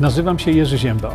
[0.00, 1.14] Nazywam się Jerzy Zięba.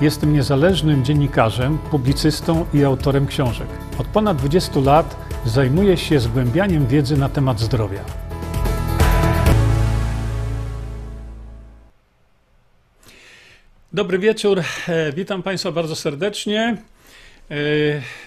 [0.00, 3.68] Jestem niezależnym dziennikarzem, publicystą i autorem książek.
[3.98, 8.04] Od ponad 20 lat zajmuję się zgłębianiem wiedzy na temat zdrowia.
[13.92, 16.76] Dobry wieczór, e, witam Państwa bardzo serdecznie.
[17.50, 17.56] E,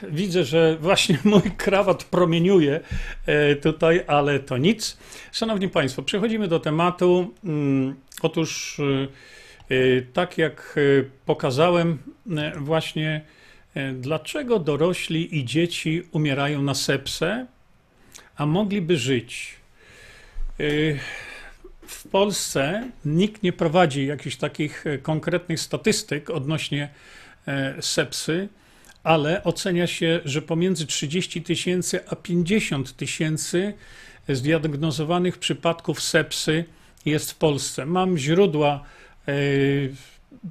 [0.09, 2.79] widzę, że właśnie mój krawat promieniuje
[3.25, 4.97] e, tutaj, ale to nic.
[5.31, 7.33] Szanowni Państwo, przechodzimy do tematu.
[7.43, 8.81] Mm, otóż,
[10.13, 10.79] tak jak
[11.25, 11.97] pokazałem,
[12.57, 13.21] właśnie
[13.93, 17.45] dlaczego dorośli i dzieci umierają na sepsę,
[18.35, 19.55] a mogliby żyć.
[21.87, 26.89] W Polsce nikt nie prowadzi jakichś takich konkretnych statystyk odnośnie
[27.81, 28.49] sepsy
[29.03, 33.73] ale ocenia się, że pomiędzy 30 tysięcy a 50 tysięcy
[34.29, 36.65] zdiagnozowanych przypadków sepsy
[37.05, 37.85] jest w Polsce.
[37.85, 39.02] Mam źródła, e,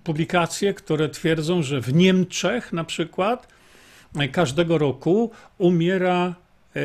[0.04, 3.48] publikacje, które twierdzą, że w Niemczech na przykład
[4.16, 6.34] e, każdego roku umiera
[6.76, 6.80] e,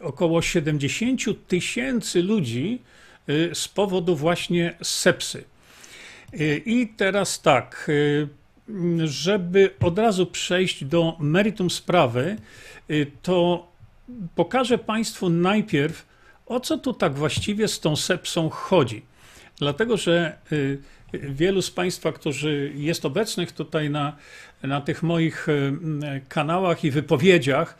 [0.00, 2.82] około 70 tysięcy ludzi
[3.52, 5.44] z powodu właśnie sepsy.
[6.66, 7.90] I teraz tak,
[9.04, 12.36] żeby od razu przejść do meritum sprawy,
[13.22, 13.68] to
[14.34, 16.06] pokażę Państwu najpierw,
[16.46, 19.02] o co tu tak właściwie z tą sepsą chodzi.
[19.58, 20.78] Dlatego, że y,
[21.12, 24.16] wielu z Państwa, którzy jest obecnych tutaj na,
[24.62, 25.72] na tych moich y,
[26.28, 27.78] kanałach i wypowiedziach,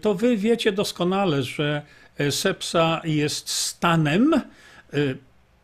[0.00, 1.82] to Wy wiecie doskonale, że
[2.30, 4.42] sepsa jest stanem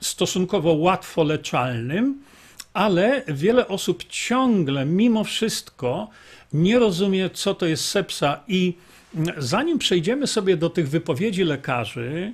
[0.01, 2.23] stosunkowo łatwo leczalnym,
[2.75, 6.09] ale wiele osób ciągle, mimo wszystko,
[6.53, 8.41] nie rozumie, co to jest sepsa.
[8.49, 8.75] I
[9.39, 12.33] zanim przejdziemy sobie do tych wypowiedzi lekarzy,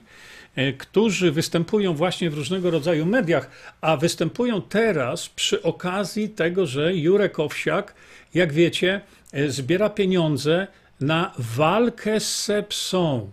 [0.78, 3.50] którzy występują właśnie w różnego rodzaju mediach,
[3.80, 7.94] a występują teraz przy okazji tego, że Jurek Owsiak,
[8.34, 9.00] jak wiecie,
[9.32, 10.66] e, zbiera pieniądze
[11.00, 13.30] na walkę z sepsą.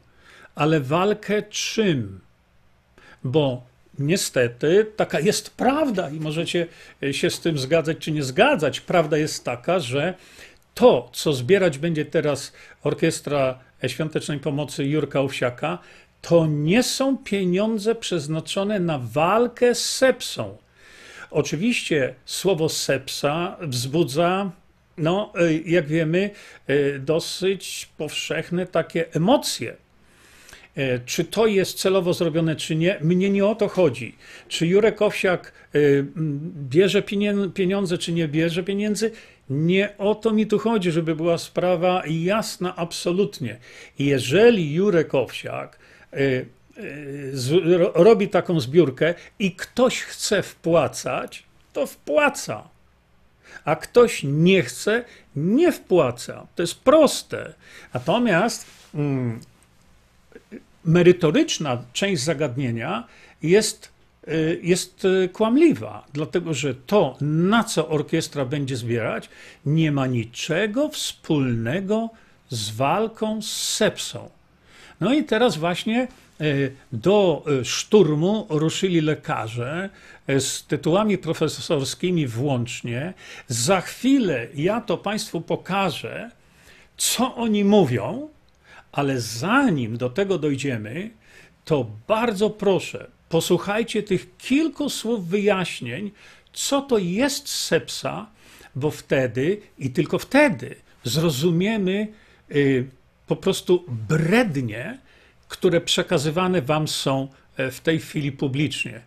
[0.56, 2.20] Ale walkę czym?
[3.24, 6.68] Bo Niestety, taka jest prawda i możecie
[7.12, 8.80] się z tym zgadzać czy nie zgadzać.
[8.82, 10.14] Prawda jest taka, że
[10.74, 15.78] to, co zbierać będzie teraz Orkiestra Świątecznej Pomocy Jurka Owsiaka,
[16.22, 20.57] to nie są pieniądze przeznaczone na walkę z sepsą.
[21.31, 24.52] Oczywiście słowo sepsa wzbudza,
[24.97, 25.34] no,
[25.66, 26.30] jak wiemy,
[27.00, 29.75] dosyć powszechne takie emocje.
[30.75, 34.16] E, czy to jest celowo zrobione, czy nie, mnie nie o to chodzi.
[34.47, 35.80] Czy Jurek Owsiak e,
[36.69, 37.03] bierze
[37.53, 39.12] pieniądze, czy nie bierze pieniędzy?
[39.50, 43.57] Nie o to mi tu chodzi, żeby była sprawa jasna absolutnie.
[44.00, 45.89] Jeżeli Jurek Owsiak e,
[47.94, 51.44] robi taką zbiórkę i ktoś chce wpłacać,
[51.74, 52.64] to wpłaca.
[53.66, 55.06] A ktoś nie chce,
[55.36, 56.48] nie wpłaca.
[56.56, 57.53] To jest proste.
[57.94, 58.66] Natomiast
[58.96, 59.40] mm,
[60.86, 63.08] merytoryczna część zagadnienia
[63.44, 63.92] jest,
[64.28, 69.30] y, jest y, kłamliwa, dlatego że to, na co orkiestra będzie zbierać,
[69.66, 72.09] nie ma niczego wspólnego
[72.50, 74.30] z walką z sepsą.
[75.00, 76.08] No i teraz właśnie
[76.42, 79.90] y, do szturmu ruszyli lekarze
[80.28, 83.14] z tytułami profesorskimi włącznie.
[83.48, 86.32] Za chwilę ja to Państwu pokażę,
[86.98, 88.30] co oni mówią,
[88.92, 91.10] ale zanim do tego dojdziemy,
[91.66, 96.12] to bardzo proszę, posłuchajcie tych kilku słów wyjaśnień,
[96.54, 98.26] co to jest sepsa,
[98.76, 102.08] bo wtedy i tylko wtedy zrozumiemy
[102.52, 102.88] y,
[103.30, 105.00] po prostu brednie,
[105.48, 109.02] które przekazywane wam są e, w tej chwili publicznie.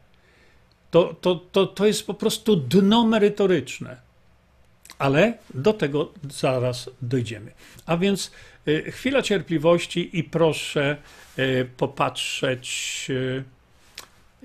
[0.90, 3.96] To, to, to, to jest po prostu dno merytoryczne.
[4.98, 7.52] Ale do tego zaraz dojdziemy.
[7.86, 8.30] A więc
[8.68, 10.96] Y, chwila cierpliwości i proszę
[11.38, 13.08] y, popatrzeć.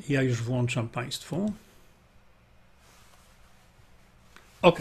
[0.09, 1.53] Ja już włączam Państwu.
[4.61, 4.79] OK.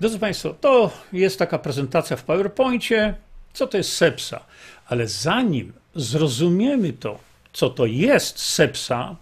[0.00, 3.14] Drodzy Państwo, to jest taka prezentacja w PowerPoincie.
[3.52, 4.40] Co to jest sepsa?
[4.86, 7.18] Ale zanim zrozumiemy to,
[7.52, 9.16] co to jest sepsa,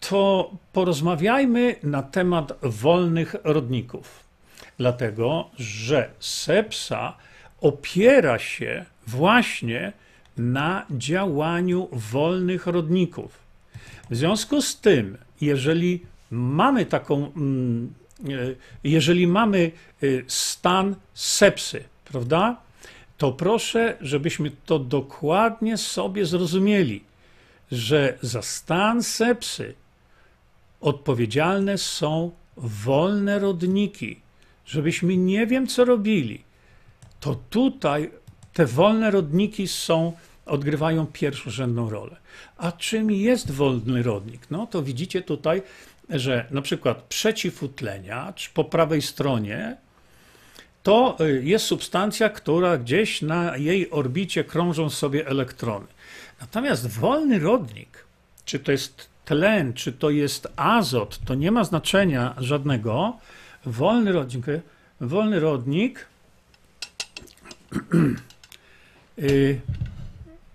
[0.00, 4.24] to porozmawiajmy na temat wolnych rodników.
[4.78, 7.16] Dlatego, że sepsa
[7.60, 9.92] opiera się właśnie
[10.36, 13.38] na działaniu wolnych rodników.
[14.10, 16.00] W związku z tym, jeżeli
[16.30, 17.94] mamy taką, mm,
[18.24, 18.30] e,
[18.84, 19.72] jeżeli mamy
[20.02, 22.56] e, stan sepsy, prawda,
[23.18, 27.04] to proszę, żebyśmy to dokładnie sobie zrozumieli,
[27.72, 29.74] że za stan sepsy
[30.80, 34.20] odpowiedzialne są wolne rodniki,
[34.66, 36.44] żebyśmy nie wiem co robili,
[37.20, 38.10] to tutaj
[38.52, 40.12] te wolne rodniki są,
[40.46, 42.16] odgrywają pierwszorzędną rolę.
[42.56, 44.46] A czym jest wolny rodnik?
[44.50, 45.62] No to widzicie tutaj,
[46.10, 49.76] że na przykład przeciwutleniacz po prawej stronie
[50.86, 55.86] to y, jest substancja, która gdzieś na jej orbicie krążą sobie elektrony.
[56.40, 58.04] Natomiast wolny rodnik,
[58.44, 63.16] czy to jest tlen, czy to jest azot, to nie ma znaczenia żadnego.
[63.64, 64.46] Wolny rodnik,
[65.00, 66.06] wolny rodnik
[69.18, 69.60] y,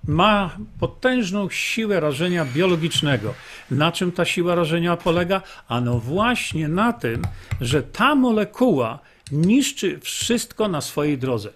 [0.08, 3.34] ma potężną siłę rażenia biologicznego.
[3.72, 5.42] Na czym ta siła rażenia polega?
[5.68, 7.22] Ano właśnie na tym,
[7.62, 9.00] że ta molekuła
[9.32, 11.50] niszczy wszystko na swojej drodze.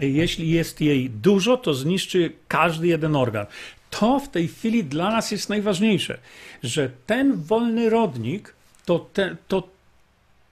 [0.00, 3.46] Jeśli jest jej dużo, to zniszczy każdy jeden organ.
[3.90, 6.18] To w tej chwili dla nas jest najważniejsze,
[6.62, 9.68] że ten wolny rodnik, to, te, to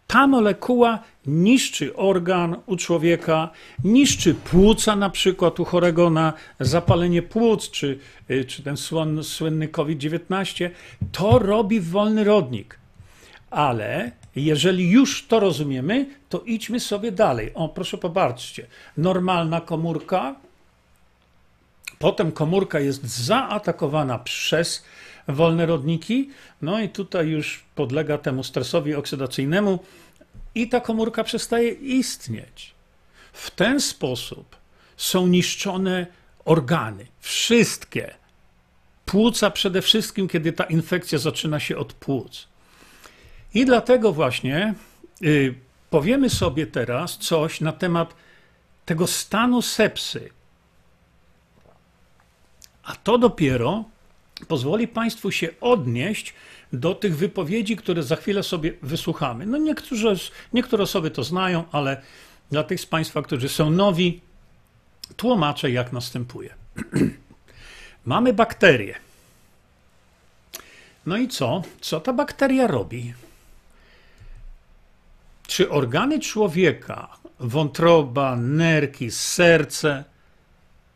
[0.07, 3.51] ta molekuła niszczy organ u człowieka,
[3.85, 7.99] niszczy płuca na przykład u chorego na zapalenie płuc, czy,
[8.31, 8.77] y, czy ten
[9.23, 10.71] słynny COVID-19.
[11.13, 12.79] To robi wolny rodnik.
[13.51, 17.51] Ale jeżeli już to rozumiemy, to idźmy sobie dalej.
[17.55, 18.67] O, proszę popatrzcie.
[18.97, 20.37] Normalna komórka,
[21.99, 24.85] potem komórka jest zaatakowana przez
[25.29, 26.31] wolne rodniki,
[26.63, 29.79] no i tutaj już podlega temu stresowi oksydacyjnemu
[30.55, 32.75] i ta komórka przestaje istnieć.
[33.33, 34.57] W ten sposób
[34.97, 36.07] są niszczone
[36.45, 38.15] organy, wszystkie.
[39.05, 42.49] Płuca przede wszystkim, kiedy ta infekcja zaczyna się od płuc.
[43.57, 44.75] I dlatego właśnie
[45.23, 45.55] y,
[45.91, 48.15] powiemy sobie teraz coś na temat
[48.85, 50.31] tego stanu sepsy.
[52.83, 53.85] A to dopiero
[54.49, 56.35] pozwoli Państwu się odnieść
[56.73, 59.47] do tych wypowiedzi, które za chwilę sobie wysłuchamy.
[59.47, 60.17] No niektórzy,
[60.53, 62.03] niektóre osoby to znają, ale
[62.51, 64.21] dla tych z Państwa, którzy są nowi,
[65.17, 66.55] tłumaczę jak następuje.
[68.05, 68.95] Mamy bakterię.
[71.07, 71.63] No i co?
[71.81, 73.26] Co ta bakteria robi?
[75.47, 77.09] Czy organy człowieka,
[77.41, 80.05] wątroba, nerki, serce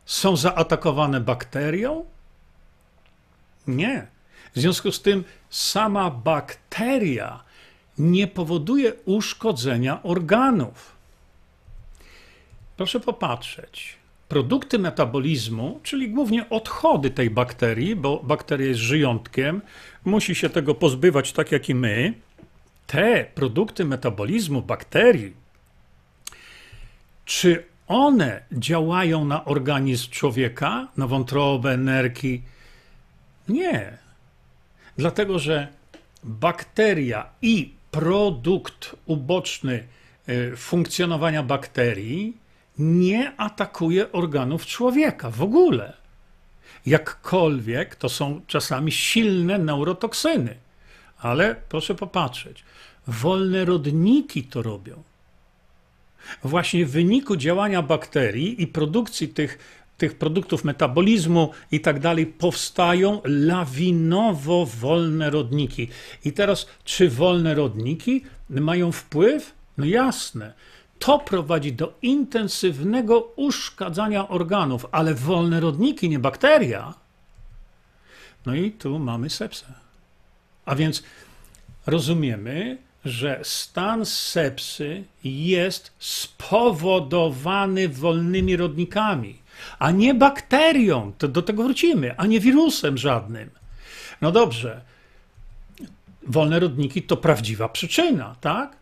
[0.07, 2.05] są zaatakowane bakterią?
[3.67, 4.07] Nie.
[4.55, 7.45] W związku z tym sama bakteria
[7.99, 10.97] nie powoduje uszkodzenia organów.
[12.77, 13.97] Proszę popatrzeć.
[14.29, 19.63] Produkty metabolizmu, czyli głównie odchody tej bakterii, bo bakteria jest żyjątkiem,
[20.05, 22.15] musi się tego pozbywać tak jak i my.
[22.91, 25.35] Te produkty metabolizmu bakterii,
[27.25, 32.43] czy one działają na organizm człowieka, na wątrobę, nerki?
[33.49, 33.99] Nie.
[34.97, 35.69] Dlatego, że
[36.25, 39.87] bakteria i produkt uboczny
[40.27, 42.37] e, funkcjonowania bakterii
[42.79, 45.93] nie atakuje organów człowieka w ogóle.
[46.87, 50.57] Jakkolwiek to są czasami silne neurotoksyny,
[51.23, 52.65] ale proszę popatrzeć,
[53.07, 55.03] wolne rodniki to robią.
[56.45, 63.21] Właśnie w wyniku działania bakterii i produkcji tych tych produktów metabolizmu i tak dalej, powstają
[63.25, 65.89] lawinowo wolne rodniki.
[66.25, 69.55] I teraz, czy wolne rodniki mają wpływ?
[69.79, 70.53] No jasne.
[70.99, 76.95] To prowadzi do intensywnego uszkadzania organów, ale wolne rodniki, nie bakteria.
[78.47, 79.67] No i tu mamy sepsę.
[80.65, 81.03] A więc
[81.87, 89.41] rozumiemy, że stan sepsy jest spowodowany wolnymi rodnikami
[89.79, 93.51] a nie bakterią, to do tego wrócimy, a nie wirusem żadnym.
[94.21, 94.81] No dobrze,
[96.27, 98.77] wolne rodniki to prawdziwa przyczyna, tak?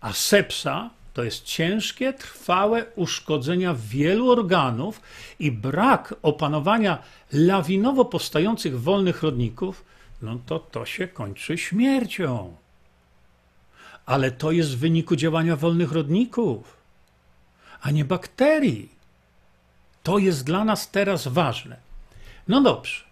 [0.00, 5.00] A sepsa to jest ciężkie, trwałe uszkodzenia wielu organów
[5.38, 6.98] i brak opanowania
[7.32, 9.84] lawinowo powstających wolnych rodników,
[10.22, 12.56] no to to się kończy śmiercią.
[14.06, 16.76] Ale to jest w wyniku działania wolnych rodników,
[17.80, 18.88] a nie bakterii.
[20.02, 21.76] To jest dla nas teraz ważne.
[22.48, 23.04] No dobrze.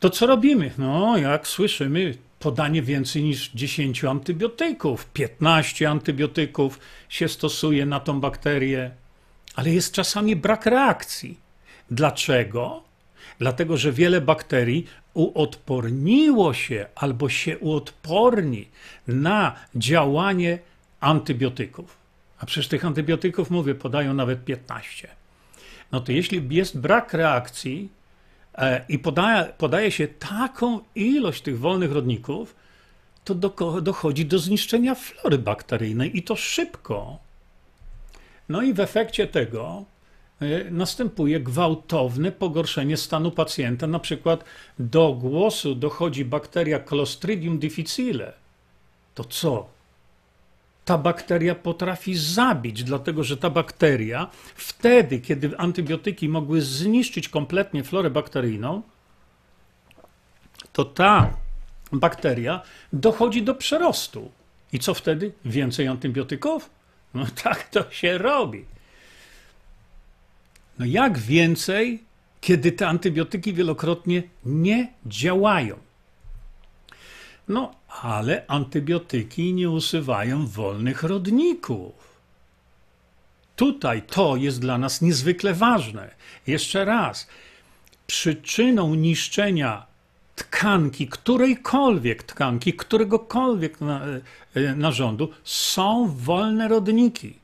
[0.00, 0.70] To co robimy?
[0.78, 8.90] No, jak słyszymy, podanie więcej niż 10 antybiotyków, 15 antybiotyków się stosuje na tą bakterię,
[9.54, 11.38] ale jest czasami brak reakcji.
[11.90, 12.82] Dlaczego?
[13.38, 14.86] Dlatego, że wiele bakterii
[15.18, 18.68] uodporniło się albo się uodporni
[19.06, 20.58] na działanie
[21.00, 21.96] antybiotyków.
[22.38, 25.18] A przecież tych antybiotyków, mówię, podają nawet 15
[25.92, 27.88] no to jeśli jest brak reakcji
[28.54, 32.54] e, i podaje, podaje się taką ilość tych wolnych rodników,
[33.24, 37.18] to do, dochodzi do zniszczenia flory bakteryjnej i to szybko.
[38.48, 39.84] No i w efekcie tego
[40.70, 43.86] następuje gwałtowne pogorszenie stanu pacjenta.
[43.86, 44.44] Na przykład
[44.78, 48.32] do głosu dochodzi bakteria Clostridium difficile.
[49.14, 49.68] To co?
[50.84, 58.10] Ta bakteria potrafi zabić, dlatego że ta bakteria wtedy, kiedy antybiotyki mogły zniszczyć kompletnie florę
[58.10, 58.82] bakteryjną,
[60.72, 61.30] to ta
[61.92, 64.30] bakteria dochodzi do przerostu.
[64.72, 65.32] I co wtedy?
[65.44, 66.70] Więcej antybiotyków?
[67.14, 68.64] No tak to się robi.
[70.78, 72.02] No jak więcej,
[72.40, 75.76] kiedy te antybiotyki wielokrotnie nie działają?
[77.48, 81.92] No, ale antybiotyki nie usuwają wolnych rodników.
[83.56, 86.10] Tutaj to jest dla nas niezwykle ważne.
[86.46, 87.28] Jeszcze raz,
[88.06, 89.86] przyczyną niszczenia
[90.36, 94.00] tkanki, którejkolwiek tkanki, któregokolwiek na,
[94.54, 97.38] e, narządu są wolne rodniki.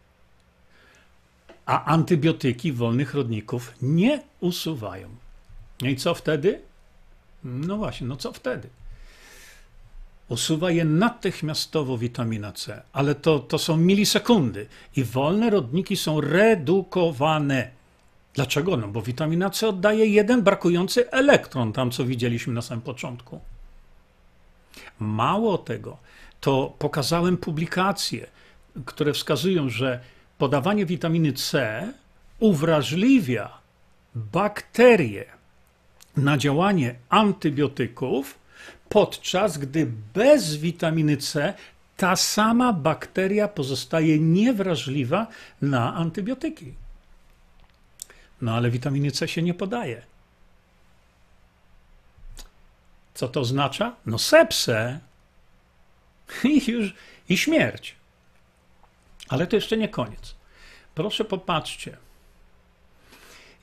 [1.66, 5.08] A antybiotyki wolnych rodników nie usuwają.
[5.82, 6.60] No i co wtedy?
[7.44, 8.68] No właśnie, no co wtedy?
[10.28, 14.66] Usuwa je natychmiastowo witamina C, ale to, to są milisekundy
[14.96, 17.70] i wolne rodniki są redukowane.
[18.34, 18.76] Dlaczego?
[18.76, 23.40] No bo witamina C oddaje jeden brakujący elektron, tam co widzieliśmy na samym początku.
[24.98, 25.96] Mało tego,
[26.40, 28.26] to pokazałem publikacje,
[28.84, 30.00] które wskazują, że
[30.38, 31.92] podawanie witaminy C
[32.40, 33.58] uwrażliwia
[34.14, 35.24] bakterie
[36.16, 38.38] na działanie antybiotyków,
[38.88, 41.54] podczas gdy bez witaminy C
[41.96, 45.26] ta sama bakteria pozostaje niewrażliwa
[45.62, 46.74] na antybiotyki.
[48.42, 50.02] No ale witaminy C się nie podaje.
[53.14, 53.96] Co to oznacza?
[54.06, 55.00] No sepsę
[56.44, 56.94] i już
[57.28, 57.94] i śmierć.
[59.28, 60.34] Ale to jeszcze nie koniec.
[60.94, 61.96] Proszę popatrzcie.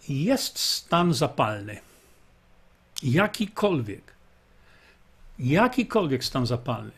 [0.09, 1.79] Jest stan zapalny.
[3.03, 4.13] Jakikolwiek.
[5.39, 6.91] Jakikolwiek stan zapalny.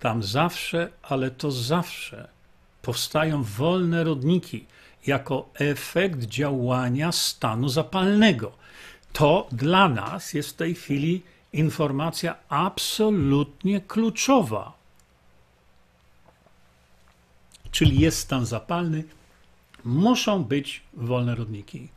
[0.00, 2.28] Tam zawsze, ale to zawsze
[2.82, 4.66] powstają wolne rodniki
[5.06, 8.52] jako efekt działania stanu zapalnego.
[9.12, 14.72] To dla nas jest w tej chwili informacja absolutnie kluczowa.
[17.74, 19.04] Czyli jest stan zapalny,
[19.84, 21.88] muszą być wolne rodniki.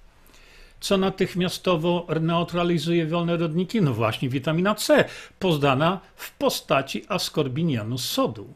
[0.79, 3.81] Co natychmiastowo neutralizuje wolne rodniki?
[3.81, 5.05] No właśnie witamina C,
[5.39, 8.53] poznana w postaci askorbinianu sodu.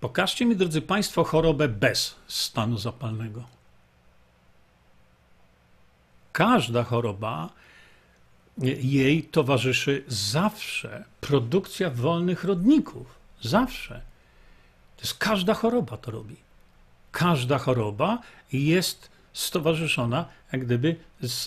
[0.00, 3.44] Pokażcie mi, drodzy Państwo, chorobę bez stanu zapalnego.
[6.32, 7.50] Każda choroba,
[8.82, 13.13] jej towarzyszy zawsze produkcja wolnych rodników.
[13.44, 14.00] Zawsze.
[14.96, 16.36] To jest każda choroba to robi.
[17.12, 18.18] Każda choroba
[18.52, 21.44] jest stowarzyszona jak gdyby z,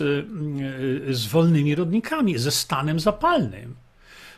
[1.15, 3.75] z wolnymi rodnikami, ze stanem zapalnym.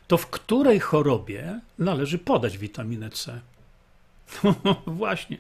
[0.07, 3.39] To w której chorobie należy podać witaminę C?
[4.87, 5.37] Właśnie.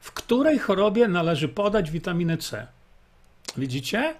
[0.00, 2.66] W której chorobie należy podać witaminę C?
[3.56, 4.14] Widzicie?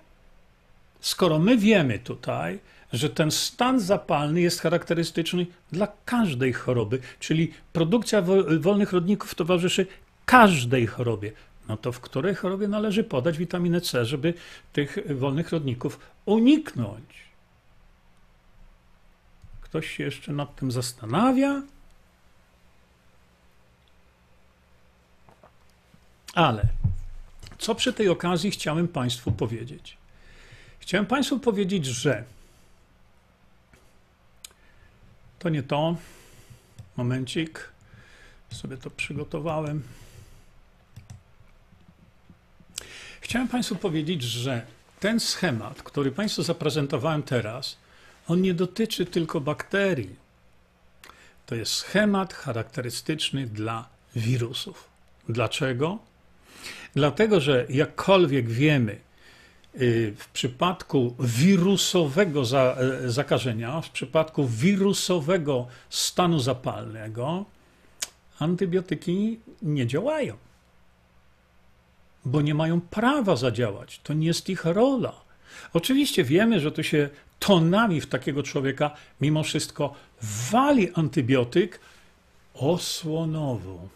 [1.01, 2.59] Skoro my wiemy tutaj,
[2.93, 8.23] że ten stan zapalny jest charakterystyczny dla każdej choroby, czyli produkcja
[8.61, 9.87] wolnych rodników towarzyszy
[10.27, 11.33] każdej chorobie,
[11.69, 14.35] no to w której chorobie należy podać witaminę C, żeby
[14.73, 17.23] tych wolnych rodników uniknąć?
[19.61, 21.63] Ktoś się jeszcze nad tym zastanawia?
[26.35, 26.63] Ale
[27.59, 29.97] co przy tej okazji chciałem Państwu powiedzieć?
[30.81, 32.25] Chciałem Państwu powiedzieć, że
[35.43, 35.97] to nie to.
[36.97, 37.69] Momencik.
[38.51, 39.83] Sobie to przygotowałem.
[43.21, 44.67] Chciałem Państwu powiedzieć, że
[45.01, 47.77] ten schemat, który Państwu zaprezentowałem teraz,
[48.29, 50.17] on nie dotyczy tylko bakterii.
[51.47, 54.89] To jest schemat charakterystyczny dla wirusów.
[55.29, 55.99] Dlaczego?
[56.95, 58.99] Dlatego, że jakkolwiek wiemy,
[59.75, 62.43] w przypadku wirusowego
[63.05, 67.45] y, zakażenia, w przypadku wirusowego stanu zapalnego,
[68.39, 70.37] antybiotyki nie działają,
[72.25, 74.01] bo nie mają prawa zadziałać.
[74.03, 75.13] To nie jest ich rola.
[75.73, 79.95] Oczywiście wiemy, że to się tonami w takiego człowieka mimo wszystko
[80.51, 81.81] wali antybiotyk
[82.55, 83.89] osłonowo.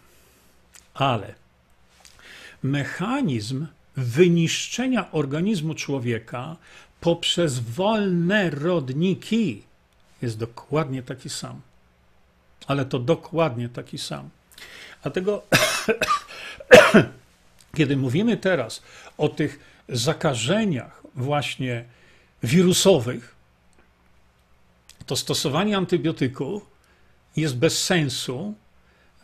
[0.94, 1.34] Ale
[2.62, 3.66] mechanizm
[3.96, 6.56] wyniszczenia organizmu człowieka
[7.00, 9.62] poprzez wolne rodniki
[10.22, 11.60] jest dokładnie taki sam.
[12.66, 14.30] Ale to dokładnie taki sam.
[15.02, 15.42] Dlatego,
[17.76, 18.82] kiedy mówimy teraz
[19.18, 21.84] o tych zakażeniach właśnie
[22.42, 23.34] wirusowych,
[25.06, 26.66] to stosowanie antybiotyków
[27.36, 28.54] jest bez sensu,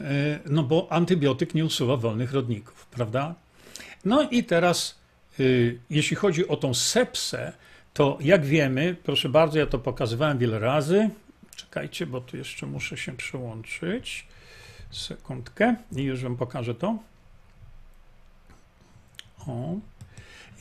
[0.00, 0.04] e,
[0.46, 3.34] no bo antybiotyk nie usuwa wolnych rodników, prawda?
[4.04, 4.98] No i teraz,
[5.40, 7.52] y, jeśli chodzi o tą sepsę,
[7.94, 11.10] to jak wiemy, proszę bardzo, ja to pokazywałem wiele razy.
[11.56, 14.26] Czekajcie, bo tu jeszcze muszę się przyłączyć.
[14.90, 16.98] Sekundkę i już wam pokażę to.
[19.46, 19.74] O.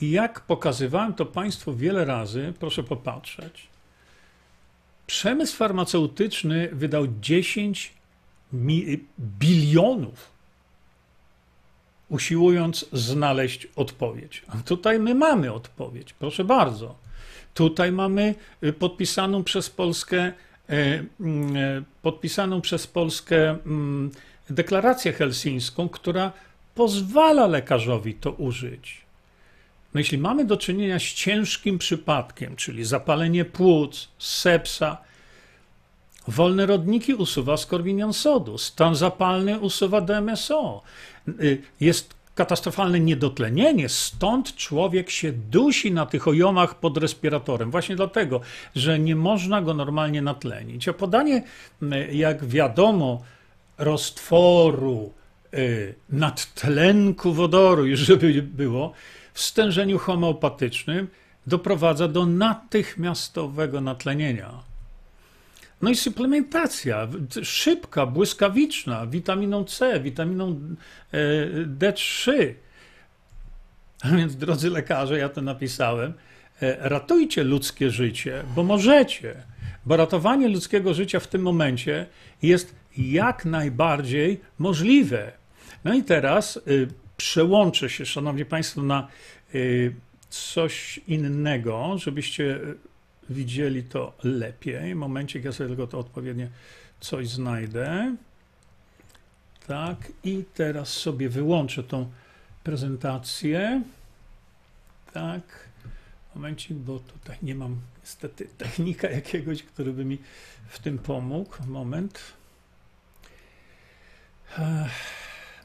[0.00, 3.68] Jak pokazywałem to Państwu wiele razy, proszę popatrzeć.
[5.06, 7.92] Przemysł farmaceutyczny wydał 10
[9.20, 10.30] bilionów,
[12.12, 14.42] usiłując znaleźć odpowiedź.
[14.48, 16.94] A tutaj my mamy odpowiedź, proszę bardzo.
[17.54, 20.32] Tutaj mamy y, podpisaną przez Polskę, e,
[21.20, 24.10] mm, e, podpisaną przez Polskę mm,
[24.50, 26.32] deklarację helsińską, która
[26.74, 29.00] pozwala lekarzowi to użyć.
[29.94, 34.98] No jeśli mamy do czynienia z ciężkim przypadkiem, czyli zapalenie płuc, sepsa,
[36.28, 40.82] wolne rodniki usuwa skorwinion sodu, stan zapalny usuwa DMSO.
[41.28, 48.40] Y, jest katastrofalne niedotlenienie, stąd człowiek się dusi na tych ojomach pod respiratorem, właśnie dlatego,
[48.76, 50.88] że nie można go normalnie natlenić.
[50.88, 51.42] A podanie,
[51.82, 53.22] y, jak wiadomo,
[53.78, 55.12] roztworu
[55.54, 58.92] y, nadtlenku wodoru, już żeby było,
[59.34, 61.08] w stężeniu homeopatycznym
[61.46, 64.71] doprowadza do natychmiastowego natlenienia.
[65.82, 67.08] No i suplementacja
[67.42, 70.60] szybka, błyskawiczna, witaminą C, witaminą
[71.12, 71.18] e,
[71.66, 72.32] D3.
[74.02, 76.12] A więc, drodzy lekarze, ja to napisałem,
[76.62, 79.34] e, ratujcie ludzkie życie, bo możecie,
[79.86, 82.06] bo ratowanie ludzkiego życia w tym momencie
[82.42, 85.32] jest jak najbardziej możliwe.
[85.84, 89.08] No i teraz y, przełączę się, Szanowni Państwo, na
[90.28, 92.60] coś innego, żebyście
[93.30, 94.94] widzieli to lepiej.
[94.94, 96.48] Momencik, ja sobie tylko to odpowiednie
[97.00, 98.16] coś znajdę.
[99.66, 102.10] Tak, i teraz sobie wyłączę tą
[102.64, 103.82] prezentację.
[105.12, 105.68] Tak,
[106.34, 110.18] momencik, bo tutaj nie mam niestety technika jakiegoś, który by mi
[110.68, 111.56] w tym pomógł.
[111.66, 112.20] Moment.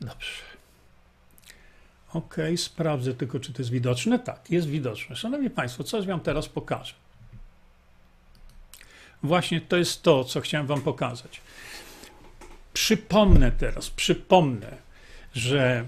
[0.01, 0.41] Dobrze.
[2.13, 4.19] Ok, sprawdzę tylko, czy to jest widoczne.
[4.19, 5.15] Tak, jest widoczne.
[5.15, 6.93] Szanowni Państwo, coś Wam teraz pokażę.
[9.23, 11.41] Właśnie to jest to, co chciałem Wam pokazać.
[12.73, 14.77] Przypomnę teraz, przypomnę,
[15.34, 15.86] że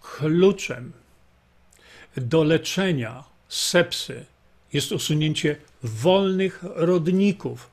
[0.00, 0.92] kluczem
[2.16, 4.24] do leczenia sepsy
[4.72, 7.70] jest usunięcie wolnych rodników.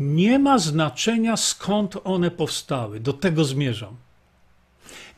[0.00, 3.96] Nie ma znaczenia skąd one powstały, do tego zmierzam.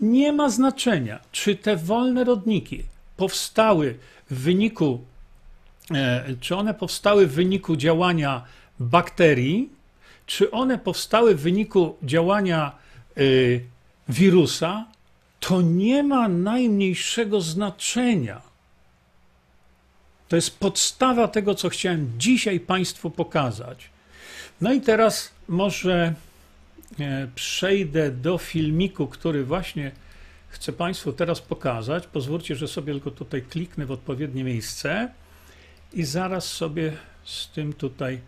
[0.01, 2.85] Nie ma znaczenia, czy te wolne rodniki
[3.17, 3.99] powstały
[4.31, 5.05] w wyniku,
[6.41, 8.45] czy one powstały w wyniku działania
[8.81, 9.69] bakterii,
[10.27, 12.73] czy one powstały w wyniku działania
[13.17, 13.21] e,
[14.09, 14.85] wirusa,
[15.41, 18.43] to nie ma najmniejszego znaczenia.
[20.29, 23.91] To jest podstawa tego, co chciałem dzisiaj Państwu pokazać.
[24.61, 26.15] No i teraz może
[26.99, 29.93] E, przejdę do filmiku, który właśnie
[30.49, 32.07] chcę Państwu teraz pokazać.
[32.07, 35.09] Pozwólcie, że sobie tylko tutaj kliknę w odpowiednie miejsce
[35.93, 36.93] i zaraz sobie
[37.25, 38.21] z tym tutaj.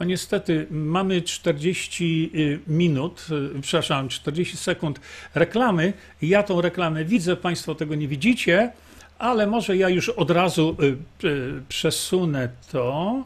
[0.00, 5.00] No niestety mamy 40 y, minut, y, przepraszam, 40 sekund
[5.34, 5.92] reklamy.
[6.22, 8.72] Ja tą reklamę widzę, Państwo tego nie widzicie,
[9.18, 10.76] ale może ja już od razu
[11.24, 13.24] y, przesunę to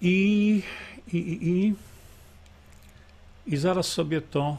[0.00, 0.62] i,
[1.12, 1.74] i, i
[3.46, 4.56] i zaraz sobie to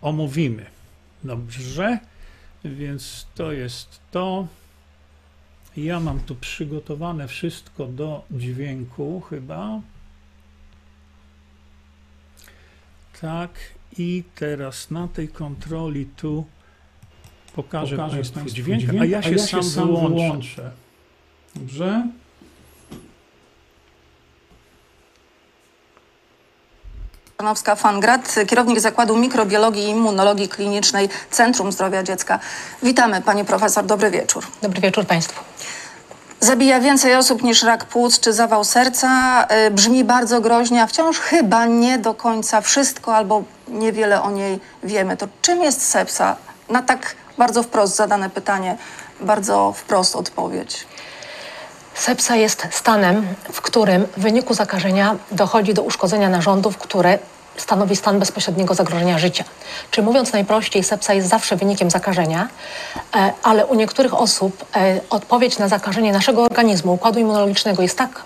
[0.00, 0.66] omówimy.
[1.24, 1.98] Dobrze,
[2.64, 4.46] więc to jest to.
[5.76, 9.80] Ja mam tu przygotowane wszystko do dźwięku chyba.
[13.20, 13.50] Tak,
[13.98, 16.44] i teraz na tej kontroli tu
[17.54, 20.14] pokażę, pokażę Państwu dźwięk, dźwięk, a ja się, a ja sam, się sam wyłączę.
[20.14, 20.70] wyłączę.
[21.54, 22.08] Dobrze?
[27.40, 32.38] Szanowska Fangrat, kierownik Zakładu Mikrobiologii i Immunologii Klinicznej Centrum Zdrowia Dziecka.
[32.82, 34.46] Witamy, pani profesor, dobry wieczór.
[34.62, 35.42] Dobry wieczór państwu.
[36.40, 39.46] Zabija więcej osób niż rak płuc czy zawał serca.
[39.66, 44.60] Y, brzmi bardzo groźnie, a wciąż chyba nie do końca wszystko albo niewiele o niej
[44.82, 45.16] wiemy.
[45.16, 46.36] To czym jest sepsa?
[46.68, 48.76] Na tak bardzo wprost zadane pytanie,
[49.20, 50.86] bardzo wprost odpowiedź.
[51.94, 57.18] Sepsa jest stanem, w którym w wyniku zakażenia dochodzi do uszkodzenia narządów, które
[57.56, 59.44] stanowi stan bezpośredniego zagrożenia życia.
[59.90, 62.48] Czyli mówiąc najprościej, sepsa jest zawsze wynikiem zakażenia,
[63.16, 68.22] e, ale u niektórych osób e, odpowiedź na zakażenie naszego organizmu, układu immunologicznego jest tak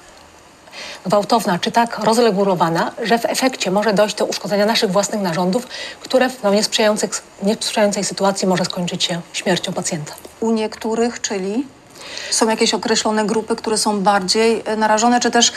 [1.06, 5.66] gwałtowna czy tak rozregulowana, że w efekcie może dojść do uszkodzenia naszych własnych narządów,
[6.00, 6.50] które w no,
[7.42, 10.12] niesprzyjającej sytuacji może skończyć się śmiercią pacjenta.
[10.40, 11.66] U niektórych, czyli
[12.30, 15.52] są jakieś określone grupy, które są bardziej e, narażone, czy też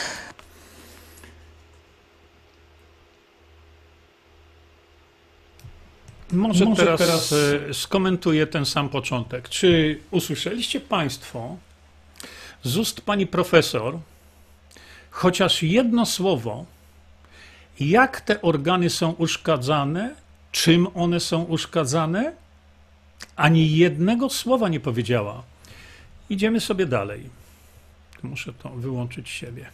[6.32, 7.34] Może, Może teraz, teraz-
[7.70, 9.50] e, skomentuję ten sam początek.
[9.50, 11.58] Czy usłyszeliście Państwo
[12.64, 13.98] z ust pani profesor
[15.10, 16.66] chociaż jedno słowo,
[17.80, 20.16] jak te organy są uszkadzane,
[20.52, 22.34] czym one są uszkadzane?
[23.36, 25.44] Ani jednego słowa nie powiedziała.
[26.32, 27.30] Idziemy sobie dalej.
[28.24, 29.72] Muszę to wyłączyć siebie.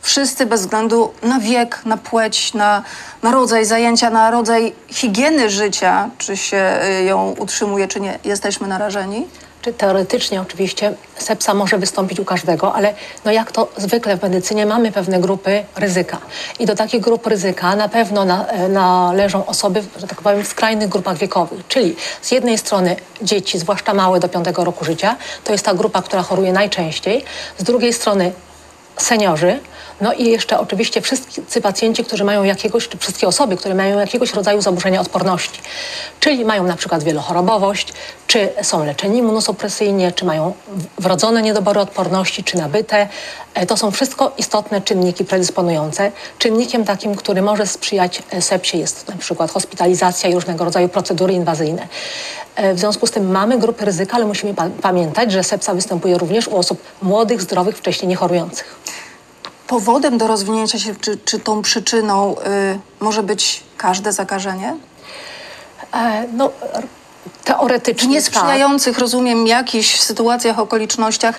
[0.00, 2.82] wszyscy bez względu na wiek, na płeć, na,
[3.22, 8.68] na rodzaj zajęcia, na rodzaj higieny życia, czy się y, ją utrzymuje, czy nie, jesteśmy
[8.68, 9.26] narażeni?
[9.62, 12.94] Czy teoretycznie oczywiście sepsa może wystąpić u każdego, ale
[13.24, 16.18] no jak to zwykle w medycynie mamy pewne grupy ryzyka.
[16.58, 20.88] I do takich grup ryzyka na pewno na, należą osoby, że tak powiem, w skrajnych
[20.88, 21.66] grupach wiekowych.
[21.68, 26.02] Czyli z jednej strony dzieci, zwłaszcza małe do 5 roku życia, to jest ta grupa,
[26.02, 27.24] która choruje najczęściej.
[27.58, 28.32] Z drugiej strony
[28.96, 29.60] seniorzy,
[30.02, 34.34] no i jeszcze oczywiście wszyscy pacjenci, którzy mają jakiegoś, czy wszystkie osoby, które mają jakiegoś
[34.34, 35.60] rodzaju zaburzenia odporności,
[36.20, 37.92] czyli mają na przykład wielochorobowość,
[38.26, 40.52] czy są leczeni immunosupresyjnie, czy mają
[40.98, 43.08] wrodzone niedobory odporności, czy nabyte.
[43.54, 46.12] E, To są wszystko istotne czynniki predysponujące.
[46.38, 51.88] Czynnikiem takim, który może sprzyjać sepsie jest na przykład hospitalizacja i różnego rodzaju procedury inwazyjne.
[52.56, 56.18] E, W związku z tym mamy grupy ryzyka, ale musimy pa- pamiętać, że sepsa występuje
[56.18, 58.76] również u osób młodych, zdrowych, wcześniej niechorujących.
[59.72, 64.76] Powodem do rozwinięcia się, czy, czy tą przyczyną y, może być każde zakażenie?
[65.94, 66.50] E, No,
[67.44, 71.38] teoretycznie W niesprzyjających, rozumiem, jakichś sytuacjach, okolicznościach,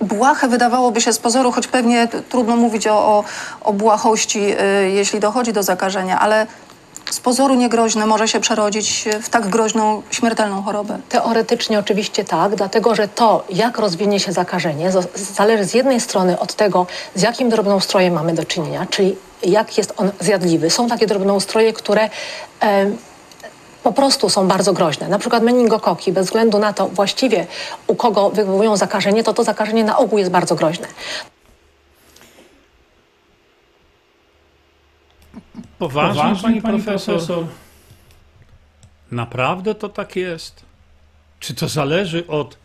[0.00, 3.24] błahe wydawałoby się z pozoru, choć pewnie trudno mówić o, o,
[3.60, 6.46] o błahości, y, jeśli dochodzi do zakażenia, ale
[7.10, 10.98] z pozoru niegroźne może się przerodzić w tak groźną, śmiertelną chorobę.
[11.08, 16.54] Teoretycznie oczywiście tak, dlatego że to, jak rozwinie się zakażenie, zależy z jednej strony od
[16.54, 20.70] tego, z jakim drobnoustrojem mamy do czynienia, czyli jak jest on zjadliwy.
[20.70, 22.10] Są takie drobnoustroje, które
[22.60, 22.96] em,
[23.82, 25.08] po prostu są bardzo groźne.
[25.08, 27.46] Na przykład meningokoki, bez względu na to właściwie
[27.86, 30.86] u kogo wywołują zakażenie, to to zakażenie na ogół jest bardzo groźne.
[35.78, 37.14] Poważnie, Poważnie, pani, pani profesor?
[37.14, 37.46] profesor?
[39.10, 40.62] Naprawdę to tak jest?
[41.40, 42.58] Czy to zależy od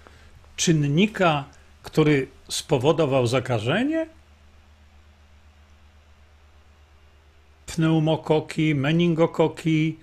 [0.55, 1.43] czynnika,
[1.83, 4.07] który spowodował zakażenie?
[7.65, 9.97] Pneumokoki, meningokoki,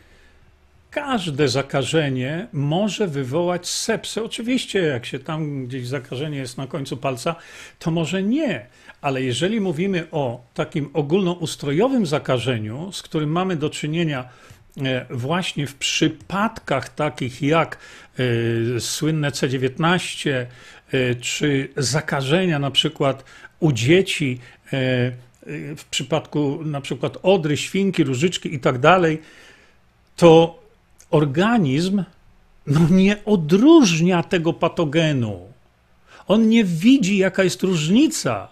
[0.90, 4.24] każde zakażenie może wywołać sepsę.
[4.24, 7.34] Oczywiście, jak się tam gdzieś zakażenie jest na końcu palca,
[7.78, 8.66] to może nie.
[9.00, 14.28] Ale jeżeli mówimy o takim ogólnoustrojowym zakażeniu, z którym mamy do czynienia
[14.76, 17.78] e, właśnie w przypadkach takich jak
[18.76, 23.24] e, słynne C19, e, czy zakażenia na przykład
[23.60, 24.38] u dzieci,
[25.76, 29.22] w przypadku na przykład odry, świnki, różyczki i tak dalej,
[30.16, 30.60] to
[31.10, 32.04] organizm
[32.66, 35.40] no, nie odróżnia tego patogenu.
[36.26, 38.48] On nie widzi, jaka jest różnica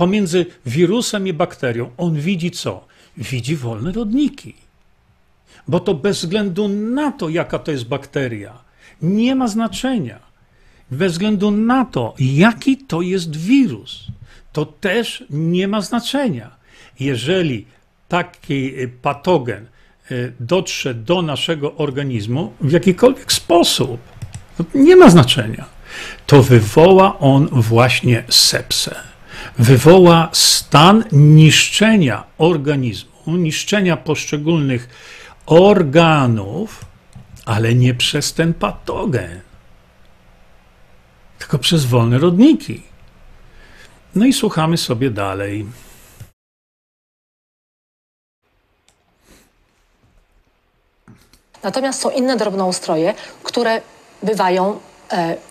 [0.00, 1.90] pomiędzy wirusem i bakterią.
[1.96, 2.84] On widzi co?
[3.16, 4.54] Widzi wolne rodniki.
[5.68, 8.52] Bo to bez względu na to, jaka to jest bakteria,
[9.02, 10.18] nie ma znaczenia.
[10.90, 14.06] Bez względu na to, jaki to jest wirus,
[14.52, 16.50] to też nie ma znaczenia.
[17.00, 17.66] Jeżeli
[18.08, 19.66] taki y, patogen
[20.10, 24.00] y, dotrze do naszego organizmu w jakikolwiek sposób,
[24.74, 25.64] nie ma znaczenia.
[26.26, 29.09] To wywoła on właśnie sepsę.
[29.58, 34.88] Wywoła stan niszczenia organizmu, niszczenia poszczególnych
[35.46, 36.84] organów,
[37.46, 39.40] ale nie przez ten patogen,
[41.38, 42.82] tylko przez wolne rodniki.
[44.14, 45.66] No i słuchamy sobie dalej.
[51.62, 53.82] Natomiast są inne drobnoustroje, które
[54.22, 54.80] bywają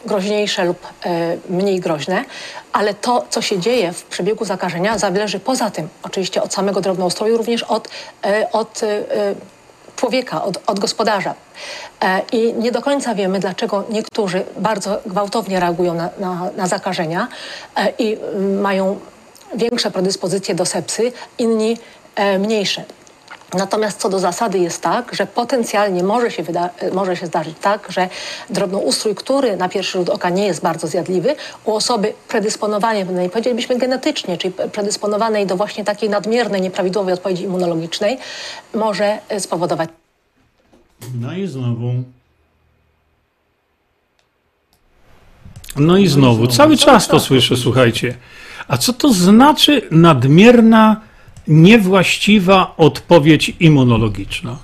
[0.06, 2.26] groźniejsze lub e, mniej groźne,
[2.74, 7.38] ale to, co się dzieje w przebiegu zakażenia, zależy poza tym, oczywiście od samego drobnoustroju,
[7.38, 7.88] również od,
[8.26, 9.36] e, od e,
[10.00, 11.34] człowieka, od, od gospodarza.
[12.02, 17.28] E, I nie do końca wiemy, dlaczego niektórzy bardzo gwałtownie reagują na, na, na zakażenia
[17.76, 19.00] e, i mm, mają
[19.56, 21.78] większe predyspozycje do sepsy, inni
[22.16, 22.84] e, mniejsze.
[23.54, 26.44] Natomiast co do zasady jest tak, że potencjalnie może się,
[26.94, 28.10] może się zdarzyć tak, że
[28.50, 31.36] drobnoustrój, który na pierwszy rzut oka nie jest bardzo zjadliwy,
[31.66, 38.18] u osoby predysponowanej, no powiedzielibyśmy genetycznie, czyli predysponowanej do właśnie takiej nadmiernej, nieprawidłowej odpowiedzi immunologicznej,
[38.74, 39.90] może e, spowodować
[41.16, 41.94] No i znowu.
[45.76, 48.18] No i znowu, cały czas to słyszę, słuchajcie.
[48.68, 51.02] A co to znaczy nadmierna,
[51.50, 54.58] niewłaściwa odpowiedź immunologiczna?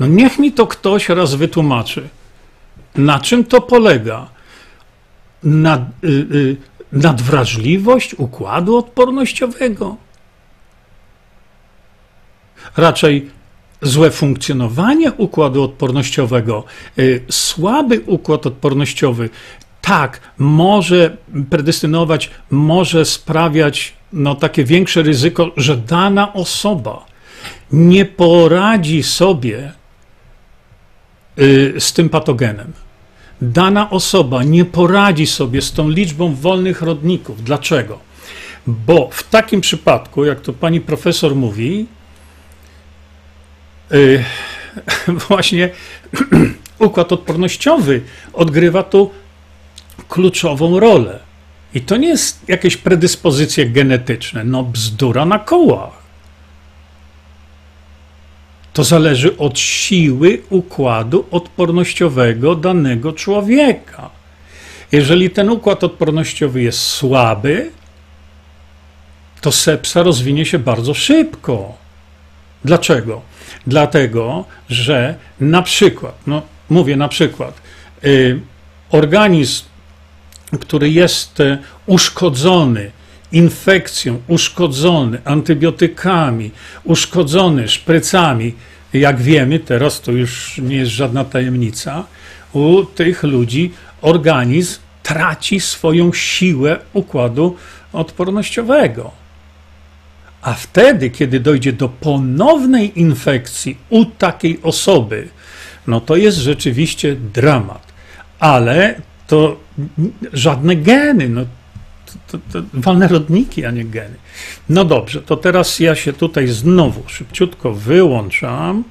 [0.00, 2.08] No niech mi to ktoś raz wytłumaczy.
[2.94, 4.26] Na czym to polega?
[5.44, 6.56] Y, y,
[6.92, 9.96] nadwrażliwość układu odpornościowego?
[12.76, 13.30] Raczej
[13.82, 16.64] złe funkcjonowanie układu odpornościowego,
[16.98, 19.30] y, słaby układ odpornościowy,
[19.80, 21.16] tak, może
[21.50, 27.06] predestynować, może sprawiać no, takie większe ryzyko, że dana osoba
[27.72, 29.72] nie poradzi sobie
[31.38, 32.72] y, z tym patogenem.
[33.42, 37.44] Dana osoba nie poradzi sobie z tą liczbą wolnych rodników.
[37.44, 37.98] Dlaczego?
[38.66, 41.86] Bo w takim przypadku, jak to pani profesor mówi,
[43.92, 44.24] y,
[45.28, 45.70] właśnie
[46.78, 49.10] układ odpornościowy odgrywa tu
[50.08, 51.33] kluczową rolę.
[51.74, 56.04] I to nie jest jakieś predyspozycje genetyczne, no bzdura na kołach.
[58.72, 64.10] To zależy od siły układu odpornościowego danego człowieka.
[64.92, 67.70] Jeżeli ten układ odpornościowy jest słaby,
[69.40, 71.74] to sepsa rozwinie się bardzo szybko.
[72.64, 73.22] Dlaczego?
[73.66, 77.60] Dlatego, że na przykład, no mówię na przykład,
[78.04, 78.40] y,
[78.90, 79.64] organizm,
[80.60, 82.90] który jest e, uszkodzony
[83.32, 86.50] infekcją, uszkodzony antybiotykami,
[86.84, 88.54] uszkodzony szprycami,
[88.92, 92.04] jak wiemy, teraz to już nie jest żadna tajemnica,
[92.52, 97.56] u tych ludzi organizm traci swoją siłę układu
[97.92, 99.10] odpornościowego.
[100.42, 105.28] A wtedy, kiedy dojdzie do ponownej infekcji u takiej osoby,
[105.86, 107.92] no to jest rzeczywiście dramat.
[108.38, 108.94] Ale
[109.26, 109.56] to
[110.32, 111.44] żadne geny, no,
[112.06, 114.16] to, to, to wolne rodniki, a nie geny.
[114.68, 118.84] No dobrze, to teraz ja się tutaj znowu szybciutko wyłączam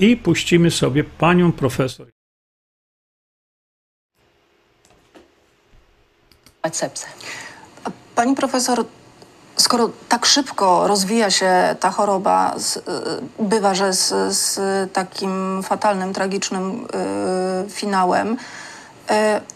[0.00, 2.06] i puścimy sobie panią profesor.
[8.14, 8.84] Pani profesor,
[9.56, 12.80] skoro tak szybko rozwija się ta choroba, z, y,
[13.38, 14.60] bywa, że z, z
[14.92, 16.86] takim fatalnym, tragicznym
[17.66, 18.36] y, finałem,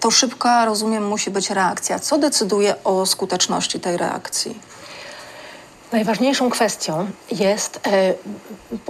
[0.01, 1.99] to szybka, rozumiem, musi być reakcja.
[1.99, 4.59] Co decyduje o skuteczności tej reakcji?
[5.93, 8.15] Najważniejszą kwestią jest e,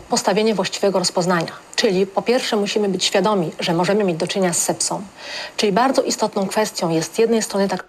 [0.09, 1.53] postawienie właściwego rozpoznania.
[1.77, 5.03] Czyli po pierwsze musimy być świadomi, że możemy mieć do czynienia z sepsą.
[5.57, 7.85] Czyli bardzo istotną kwestią jest z jednej strony tak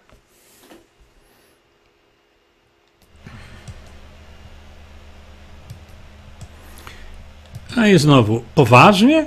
[7.77, 9.25] A i znowu, poważnie?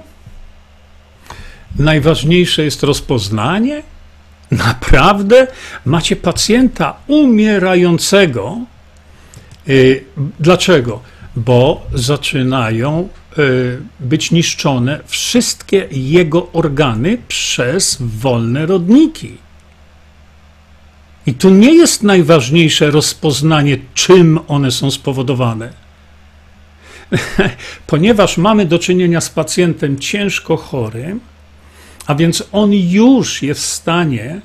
[1.78, 3.82] Najważniejsze jest rozpoznanie?
[4.50, 5.46] Naprawdę?
[5.84, 8.58] Macie pacjenta umierającego.
[9.68, 10.04] Y,
[10.40, 11.00] Dlaczego?
[11.36, 13.08] Bo zaczynają
[13.38, 19.36] y, być niszczone wszystkie jego organy przez wolne rodniki.
[21.26, 25.72] I tu nie jest najważniejsze rozpoznanie, czym one są spowodowane.
[27.86, 31.20] Ponieważ mamy do czynienia z pacjentem ciężko chorym,
[32.06, 34.40] a więc on już jest w stanie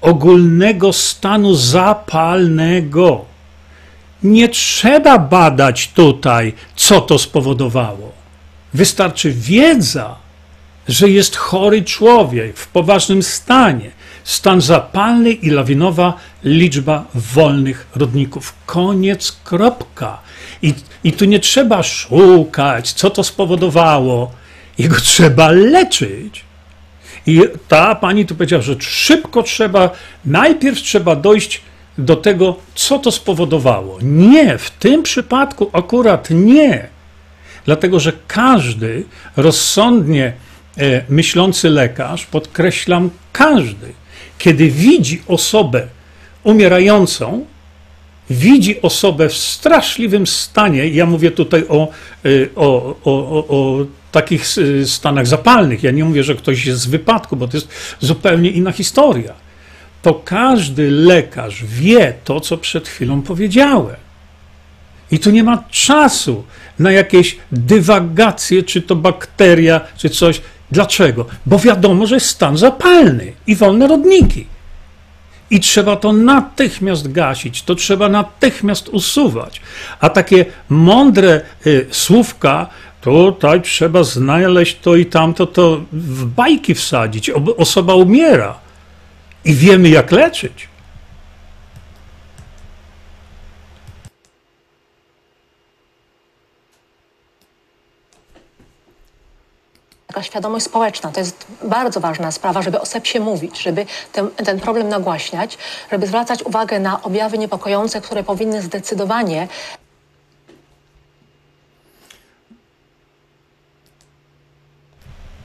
[0.00, 3.24] ogólnego stanu zapalnego.
[4.22, 8.12] Nie trzeba badać tutaj, co to spowodowało.
[8.74, 10.16] Wystarczy wiedza,
[10.88, 13.90] że jest chory człowiek w poważnym stanie,
[14.24, 18.54] stan zapalny i lawinowa liczba wolnych rodników.
[18.66, 20.18] Koniec, kropka.
[20.62, 24.30] I, I tu nie trzeba szukać, co to spowodowało.
[24.78, 26.45] Jego trzeba leczyć.
[27.26, 29.90] I ta pani tu powiedziała, że szybko trzeba,
[30.24, 31.60] najpierw trzeba dojść
[31.98, 33.98] do tego, co to spowodowało.
[34.02, 36.88] Nie, w tym przypadku akurat nie.
[37.64, 39.04] Dlatego, że każdy
[39.36, 40.32] rozsądnie
[40.78, 43.92] e, myślący lekarz, podkreślam, każdy,
[44.38, 45.86] kiedy widzi osobę
[46.44, 47.46] umierającą,
[48.30, 51.88] widzi osobę w straszliwym stanie, ja mówię tutaj o,
[52.56, 56.86] o, o, o, o takich y, stanach zapalnych, ja nie mówię, że ktoś jest z
[56.86, 57.68] wypadku, bo to jest
[58.00, 59.32] zupełnie inna historia,
[60.02, 63.96] to każdy lekarz wie to, co przed chwilą powiedziałem.
[65.10, 66.44] I tu nie ma czasu
[66.78, 70.40] na jakieś dywagacje, czy to bakteria, czy coś.
[70.72, 71.26] Dlaczego?
[71.46, 74.46] Bo wiadomo, że jest stan zapalny i wolne rodniki.
[75.50, 79.60] I trzeba to natychmiast gasić, to trzeba natychmiast usuwać.
[80.00, 82.66] A takie mądre y, słówka,
[83.06, 87.30] tutaj trzeba znaleźć to i tamto, to w bajki wsadzić.
[87.30, 88.58] Ob- Osoba umiera
[89.44, 90.68] i wiemy, jak leczyć.
[100.06, 104.60] Taka świadomość społeczna to jest bardzo ważna sprawa, żeby o sepsie mówić, żeby ten, ten
[104.60, 105.58] problem nagłaśniać,
[105.92, 109.48] żeby zwracać uwagę na objawy niepokojące, które powinny zdecydowanie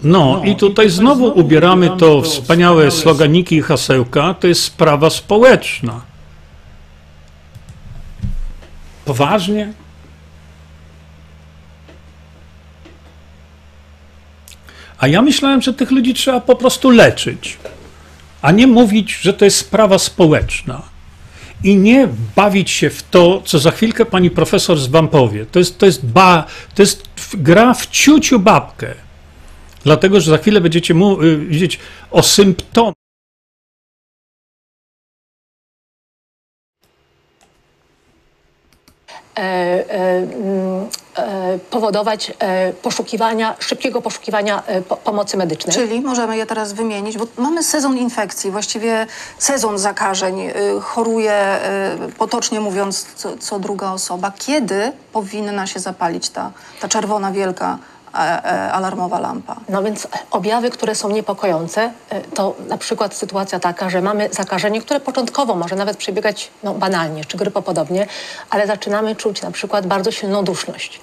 [0.03, 4.33] No, i tutaj znowu ubieramy to wspaniałe sloganiki i hasełka.
[4.33, 6.01] To jest sprawa społeczna.
[9.05, 9.73] Poważnie?
[14.97, 17.57] A ja myślałem, że tych ludzi trzeba po prostu leczyć,
[18.41, 20.81] a nie mówić, że to jest sprawa społeczna.
[21.63, 25.45] I nie bawić się w to, co za chwilkę pani profesor z wam powie.
[25.45, 28.93] To jest, to jest, ba, to jest gra w ciuciu babkę.
[29.83, 31.79] Dlatego, że za chwilę będziecie mu, y, widzieć
[32.11, 32.93] o symptomach.
[39.37, 42.31] e, e, mm, e, powodować
[42.81, 45.75] poszukiwania, szybkiego poszukiwania po, pomocy medycznej.
[45.75, 50.41] Czyli możemy je teraz wymienić, bo mamy sezon infekcji, właściwie sezon zakażeń.
[50.41, 51.59] y, Choruje,
[52.09, 54.31] y, potocznie mówiąc, co, co druga osoba.
[54.37, 57.77] Kiedy powinna się zapalić ta, ta czerwona, wielka
[58.71, 59.55] alarmowa lampa?
[59.69, 64.81] No więc objawy, które są niepokojące, e, to na przykład sytuacja taka, że mamy zakażenie,
[64.81, 68.07] które początkowo może nawet przebiegać no, banalnie, czy grypopodobnie,
[68.49, 71.01] ale zaczynamy czuć na przykład bardzo silną duszność.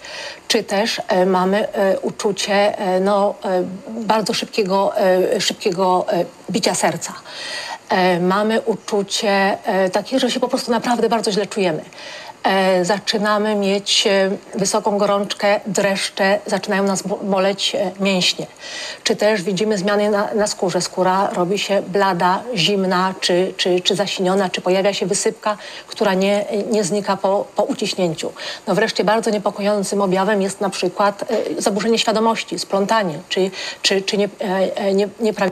[0.49, 6.75] Czy też e, mamy e, uczucie e, no, e, bardzo szybkiego, e, szybkiego e, bicia
[6.75, 7.13] serca.
[7.89, 11.85] E, mamy uczucie e, takie, że się po prostu naprawdę bardzo źle czujemy.
[12.43, 18.47] E, zaczynamy mieć e, wysoką gorączkę, dreszcze, zaczynają nas bo- boleć e, mięśnie.
[19.03, 20.81] Czy też widzimy zmiany na, na skórze.
[20.81, 26.45] Skóra robi się blada, zimna, czy, czy, czy zasiniona, czy pojawia się wysypka, która nie,
[26.71, 28.33] nie znika po, po uciśnięciu.
[28.67, 31.25] No wreszcie bardzo niepokojącym objawem jest na przykład
[31.59, 33.51] zaburzenie świadomości, splątanie, czy,
[33.83, 34.29] czy, czy nie,
[34.95, 35.51] nie, niepra-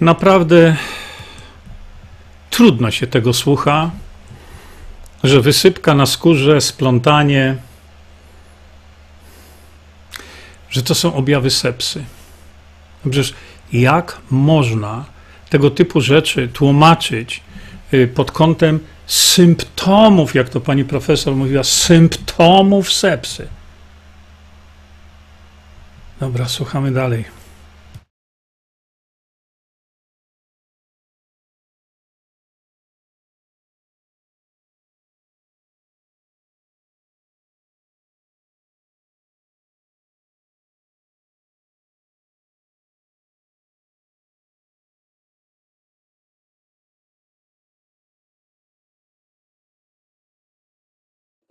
[0.00, 0.76] Naprawdę
[2.50, 3.90] trudno się tego słucha,
[5.24, 7.56] że wysypka na skórze, splątanie,
[10.70, 12.04] że to są objawy sepsy.
[13.04, 13.34] No Przecież
[13.72, 15.04] jak można
[15.50, 17.42] tego typu rzeczy tłumaczyć
[17.94, 23.48] y, pod kątem symptomów, jak to pani profesor mówiła, symptomów sepsy?
[26.20, 27.35] Dobra, słuchamy dalej.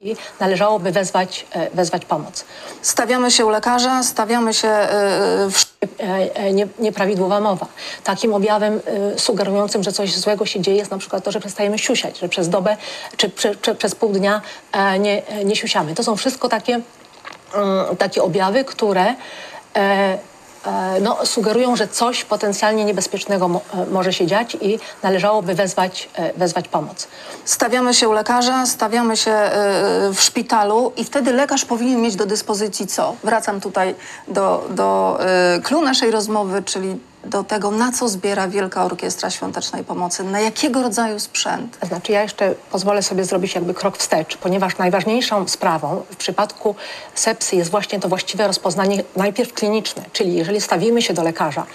[0.05, 2.45] I należałoby wezwać, e, wezwać pomoc.
[2.81, 4.67] Stawiamy się u lekarza, stawiamy się
[5.51, 5.63] w
[5.99, 7.65] e, e, nie, nieprawidłowa mowa.
[8.03, 8.81] Takim objawem
[9.17, 12.49] sugerującym, że coś złego się dzieje jest na przykład to, że przestajemy siusiać, że przez
[12.49, 12.77] dobę
[13.17, 14.41] czy, prze, czy przez pół dnia
[14.99, 15.95] nie, nie siusiamy.
[15.95, 16.81] To są wszystko takie,
[17.53, 19.15] mm, takie objawy, które
[21.01, 26.68] no, sugerują, że coś potencjalnie niebezpiecznego e, może się dziać i należałoby wezwać, e, wezwać
[26.68, 27.07] pomoc.
[27.45, 29.36] Stawiamy się u lekarza, stawiamy się
[30.13, 33.16] w szpitalu i wtedy lekarz powinien mieć do dyspozycji co?
[33.24, 33.95] Wracam tutaj
[34.28, 35.20] do, do
[35.63, 40.23] clou naszej rozmowy, czyli do tego, na co zbiera Wielka Orkiestra Świątecznej Pomocy?
[40.23, 41.78] Na jakiego rodzaju sprzęt?
[41.84, 46.76] Znaczy ja jeszcze pozwolę sobie zrobić jakby krok wstecz, ponieważ najważniejszą sprawą w przypadku
[47.15, 51.65] sepsy jest właśnie to właściwe rozpoznanie najpierw kliniczne, czyli jeżeli stawimy się do lekarza,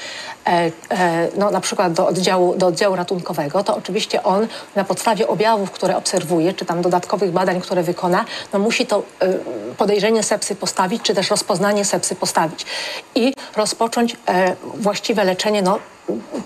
[0.46, 4.46] e, e, no na przykład do oddziału, do oddziału ratunkowego, to oczywiście on
[4.76, 9.32] na podstawie objawów, które obserwuje, czy tam dodatkowych badań, które wykona, no musi to e,
[9.76, 12.66] podejrzenie sepsy postawić, czy też rozpoznanie sepsy postawić
[13.14, 15.78] i rozpocząć e, właściwe leczenie, no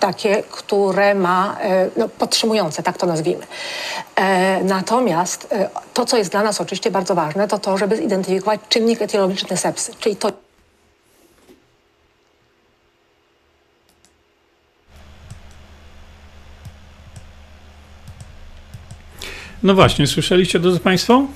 [0.00, 3.46] takie, które ma, e, no, podtrzymujące, tak to nazwijmy.
[4.16, 8.60] E, natomiast e, to, co jest dla nas oczywiście bardzo ważne, to to, żeby zidentyfikować
[8.68, 10.32] czynnik etiologiczny sepsy, czyli to,
[19.62, 21.26] No właśnie, słyszeliście, drodzy Państwo?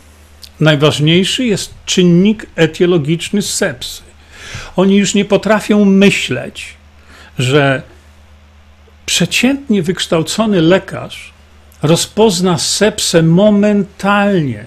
[0.61, 4.03] Najważniejszy jest czynnik etiologiczny sepsy.
[4.77, 6.78] Oni już nie potrafią myśleć,
[7.39, 7.82] że
[9.07, 11.32] przeciętnie wykształcony lekarz
[11.82, 14.66] rozpozna sepsę momentalnie.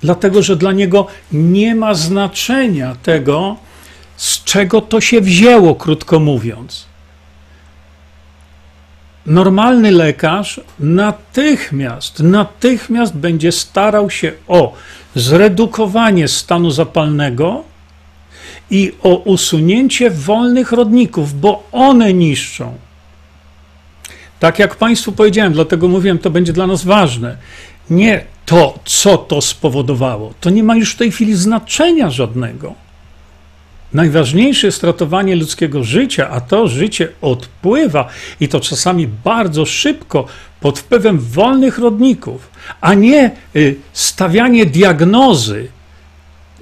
[0.00, 3.56] Dlatego, że dla niego nie ma znaczenia tego,
[4.16, 6.86] z czego to się wzięło, krótko mówiąc.
[9.26, 14.74] Normalny lekarz natychmiast, natychmiast będzie starał się o
[15.14, 17.64] zredukowanie stanu zapalnego
[18.72, 22.74] i o usunięcie wolnych rodników, bo one niszczą.
[24.40, 27.36] Tak jak Państwu powiedziałem, dlatego mówiłem, to będzie dla nas ważne.
[27.90, 30.34] Nie to, co to spowodowało.
[30.40, 32.74] To nie ma już w tej chwili znaczenia żadnego.
[33.92, 38.08] Najważniejsze jest ratowanie ludzkiego życia, a to życie odpływa
[38.40, 40.26] i to czasami bardzo szybko
[40.60, 42.50] pod wpływem wolnych rodników,
[42.80, 45.68] a nie y, stawianie diagnozy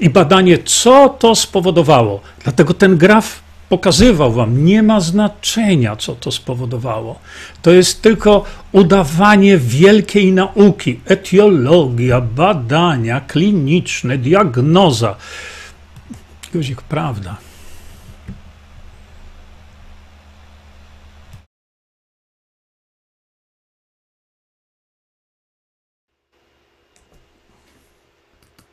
[0.01, 2.21] i badanie, co to spowodowało.
[2.45, 7.19] Dlatego ten graf pokazywał wam, nie ma znaczenia, co to spowodowało.
[7.63, 15.17] To jest tylko udawanie wielkiej nauki, etiologia, badania kliniczne, diagnoza.
[16.53, 17.50] Guzik, prawda.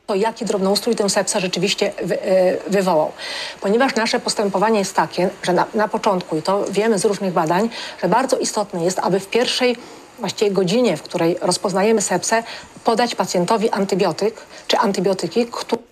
[0.08, 3.12] To jaki drobnoustrój tę sepsę rzeczywiście wy, e, wywołał.
[3.60, 7.68] Ponieważ nasze postępowanie jest takie, że na, na początku, i to wiemy z różnych badań,
[8.02, 9.76] że bardzo istotne jest, aby w pierwszej
[10.18, 12.42] właściwie godzinie, w której rozpoznajemy sepsę,
[12.84, 14.34] podać pacjentowi antybiotyk
[14.66, 15.82] czy antybiotyki, które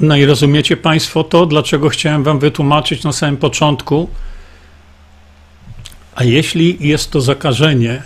[0.00, 4.08] No i rozumiecie Państwo to, dlaczego chciałem Wam wytłumaczyć na samym początku.
[6.16, 8.02] A jeśli jest to zakażenie,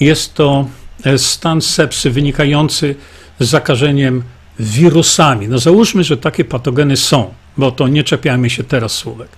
[0.00, 0.68] jest to
[1.04, 2.94] e, stan sepsy wynikający
[3.40, 4.22] z zakażeniem
[4.58, 5.48] wirusami.
[5.48, 9.28] No załóżmy, że takie patogeny są, bo to nie czepiamy się teraz słówek.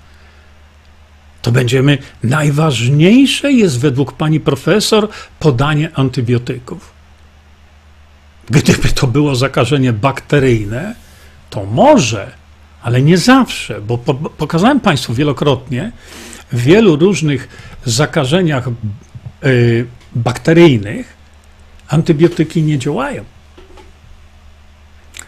[1.42, 5.08] To będziemy, najważniejsze jest według pani profesor
[5.38, 6.92] podanie antybiotyków.
[8.50, 10.94] Gdyby to było zakażenie bakteryjne,
[11.50, 12.32] to może,
[12.82, 15.92] ale nie zawsze, bo po, pokazałem Państwu wielokrotnie
[16.52, 17.48] w wielu różnych
[17.84, 18.68] zakażeniach
[19.44, 21.16] y, bakteryjnych
[21.88, 23.24] antybiotyki nie działają.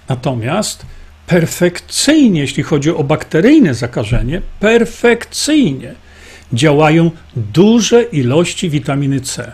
[0.09, 0.87] Natomiast
[1.27, 5.95] perfekcyjnie, jeśli chodzi o bakteryjne zakażenie, perfekcyjnie
[6.53, 9.53] działają duże ilości witaminy C.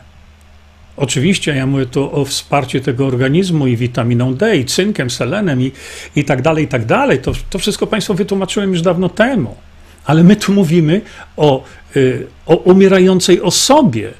[0.96, 5.72] Oczywiście ja mówię tu o wsparciu tego organizmu i witaminą D, i cynkiem, selenem i,
[6.16, 7.18] i tak dalej, i tak dalej.
[7.18, 9.56] To, to wszystko Państwu wytłumaczyłem już dawno temu.
[10.04, 11.00] Ale my tu mówimy
[11.36, 11.64] o,
[11.96, 14.10] y, o umierającej osobie,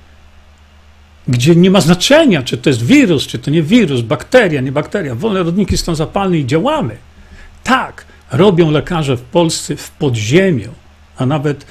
[1.28, 5.14] gdzie nie ma znaczenia, czy to jest wirus, czy to nie wirus, bakteria, nie bakteria.
[5.14, 6.96] Wolne rodniki są zapalne i działamy.
[7.64, 10.70] Tak, robią lekarze w Polsce w podziemiu,
[11.16, 11.66] a nawet,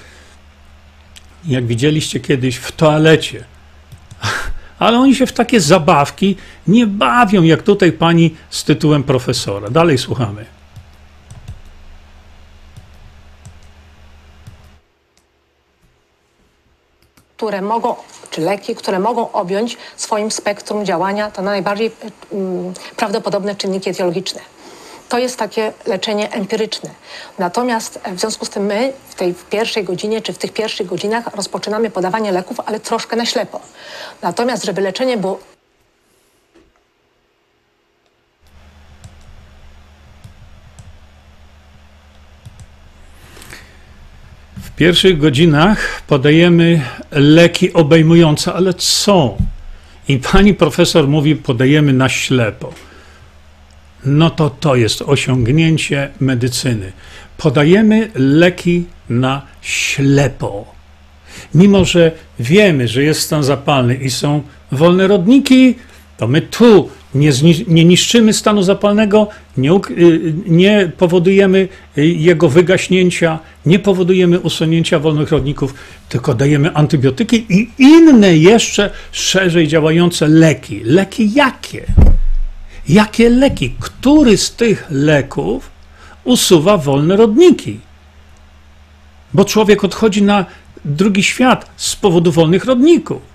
[1.46, 3.44] jak widzieliście kiedyś, w toalecie
[4.80, 6.36] ale oni się w takie zabawki
[6.68, 9.70] nie bawią, jak tutaj pani z tytułem profesora.
[9.70, 10.46] Dalej słuchamy.
[17.42, 17.96] Które mogą,
[18.30, 21.92] czy leki, które mogą objąć swoim spektrum działania to najbardziej
[22.32, 24.42] mm, prawdopodobne czynniki etiologiczne.
[25.10, 26.90] To jest takie leczenie empiryczne.
[27.40, 31.36] Natomiast w związku z tym my w tej pierwszej godzinie czy w tych pierwszych godzinach
[31.36, 33.60] rozpoczynamy podawanie leków, ale troszkę na ślepo.
[34.22, 35.40] Natomiast żeby leczenie było
[44.82, 49.38] pierwszych godzinach podajemy leki obejmujące, ale co?
[50.08, 52.74] I pani profesor mówi, podajemy na ślepo.
[54.06, 56.92] No to to jest osiągnięcie medycyny.
[57.38, 60.66] Podajemy leki na ślepo.
[61.56, 65.76] Mimo, że wiemy, że jest stan zapalny i są wolne rodniki,
[66.22, 67.32] to my tu nie,
[67.68, 71.68] nie niszczymy stanu zapalnego, nie, uk- y, nie powodujemy
[71.98, 75.74] y, jego wygaśnięcia, nie powodujemy usunięcia wolnych rodników,
[76.10, 80.82] tylko dajemy antybiotyki i inne jeszcze szerzej działające leki.
[80.84, 81.86] Leki jakie?
[82.90, 83.76] Jakie leki?
[83.80, 85.70] Który z tych leków
[86.24, 87.80] usuwa wolne rodniki?
[89.34, 90.46] Bo człowiek odchodzi na
[90.86, 93.31] drugi świat z powodu wolnych rodników.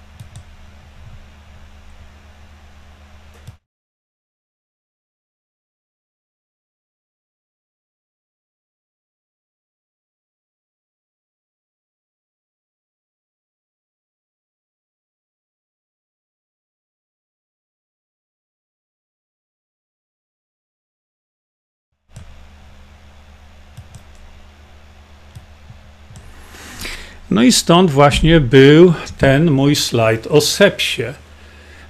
[27.37, 31.03] No i stąd właśnie był ten mój slajd o sepsie.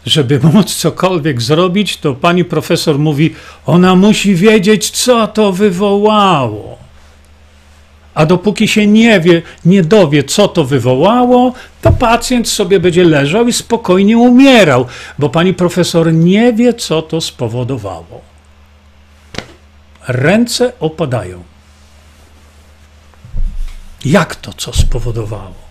[0.06, 3.34] Żeby móc cokolwiek zrobić, to pani profesor mówi,
[3.66, 6.78] ona musi wiedzieć, co to wywołało.
[8.14, 13.48] A dopóki się nie wie, nie dowie, co to wywołało, to pacjent sobie będzie leżał
[13.48, 14.86] i spokojnie umierał,
[15.18, 18.20] bo pani profesor nie wie, co to spowodowało.
[20.08, 21.55] Ręce opadają.
[24.04, 25.66] Jak to co spowodowało?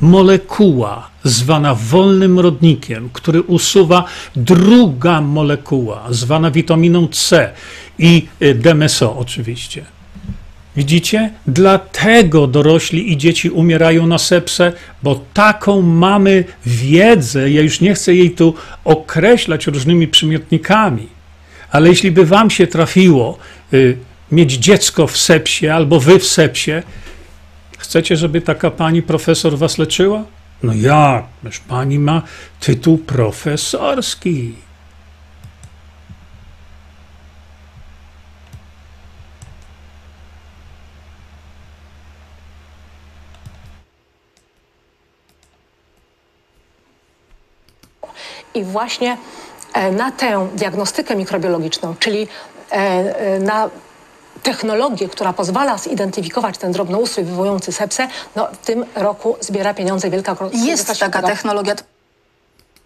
[0.00, 4.04] Molekuła zwana wolnym rodnikiem, który usuwa
[4.36, 7.52] druga molekuła zwana witaminą C
[7.98, 9.84] i y, DMSO oczywiście.
[10.76, 11.30] Widzicie?
[11.46, 17.50] Dlatego dorośli i dzieci umierają na sepsę, bo taką mamy wiedzę.
[17.50, 18.54] Ja już nie chcę jej tu
[18.84, 21.06] określać różnymi przymiotnikami,
[21.70, 23.38] ale jeśli by wam się trafiło
[23.72, 23.96] y,
[24.32, 26.72] mieć dziecko w sepsie albo wy w sepsie,
[27.80, 30.24] Chcecie, żeby taka pani profesor was leczyła?
[30.62, 31.24] No jak?
[31.44, 32.22] Już pani ma
[32.60, 34.54] tytuł profesorski.
[48.54, 49.16] I właśnie
[49.74, 52.28] e, na tę diagnostykę mikrobiologiczną, czyli
[52.72, 53.70] e, e, na
[54.42, 60.36] technologię, która pozwala zidentyfikować ten drobnoustrój wywołujący sepsę, no w tym roku zbiera pieniądze Wielka
[60.52, 61.74] Jest taka technologia.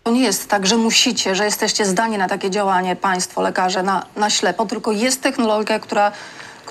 [0.03, 4.07] To nie jest tak, że musicie, że jesteście zdani na takie działanie, państwo, lekarze, na,
[4.17, 6.13] na ślepo, tylko jest technologia, która,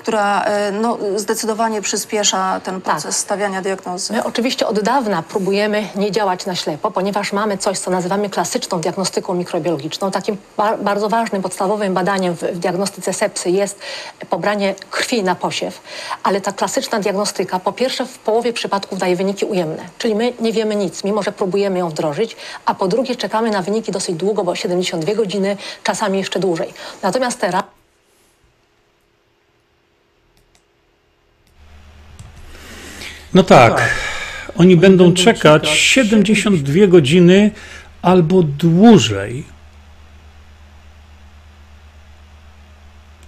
[0.04, 4.12] która e, no, zdecydowanie przyspiesza ten proces stawiania diagnozy.
[4.12, 8.80] My oczywiście od dawna próbujemy nie działać na ślepo, ponieważ mamy coś, co nazywamy klasyczną
[8.80, 10.10] diagnostyką mikrobiologiczną.
[10.10, 13.78] Takim ba- bardzo ważnym, podstawowym badaniem w, w diagnostyce sepsy jest
[14.30, 15.80] pobranie krwi na posiew,
[16.22, 20.52] ale ta klasyczna diagnostyka po pierwsze w połowie przypadków daje wyniki ujemne, czyli my nie
[20.52, 22.36] wiemy nic, mimo że próbujemy ją wdrożyć,
[22.66, 26.74] a po drugie czekamy na wyniki dosyć długo, bo 72 godziny, czasami jeszcze dłużej.
[27.02, 27.62] Natomiast teraz
[33.34, 33.94] No tak,
[34.56, 37.50] oni będą czekać 72 godziny
[38.02, 39.44] albo dłużej,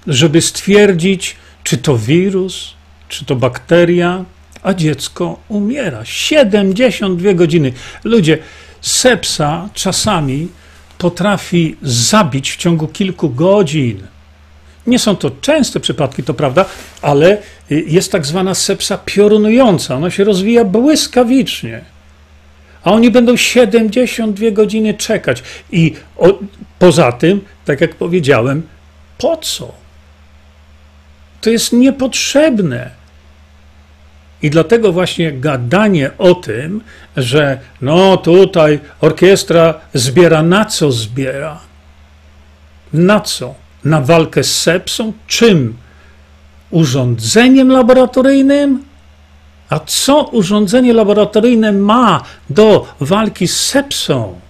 [0.07, 2.75] żeby stwierdzić, czy to wirus,
[3.09, 4.25] czy to bakteria,
[4.63, 6.05] a dziecko umiera.
[6.05, 7.73] 72 godziny.
[8.05, 8.39] Ludzie,
[8.81, 10.49] sepsa czasami
[10.99, 14.07] potrafi zabić w ciągu kilku godzin.
[14.87, 16.65] Nie są to częste przypadki, to prawda,
[17.03, 17.39] ale
[17.71, 19.97] y, jest tak zwana sepsa piorunująca.
[19.97, 21.81] Ona się rozwija błyskawicznie.
[22.85, 25.43] A oni będą 72 godziny czekać.
[25.73, 26.39] I o,
[26.79, 28.63] poza tym, tak jak powiedziałem,
[29.19, 29.75] po co?
[31.41, 32.91] To jest niepotrzebne.
[34.43, 36.81] I dlatego właśnie gadanie o tym,
[37.17, 41.61] że no tutaj orkiestra zbiera na co zbiera?
[42.93, 43.55] Na co?
[43.87, 45.13] Na walkę z sepsą?
[45.27, 45.77] Czym?
[46.71, 48.85] Urządzeniem laboratoryjnym?
[49.69, 54.41] A co urządzenie laboratoryjne ma do walki z sepsą?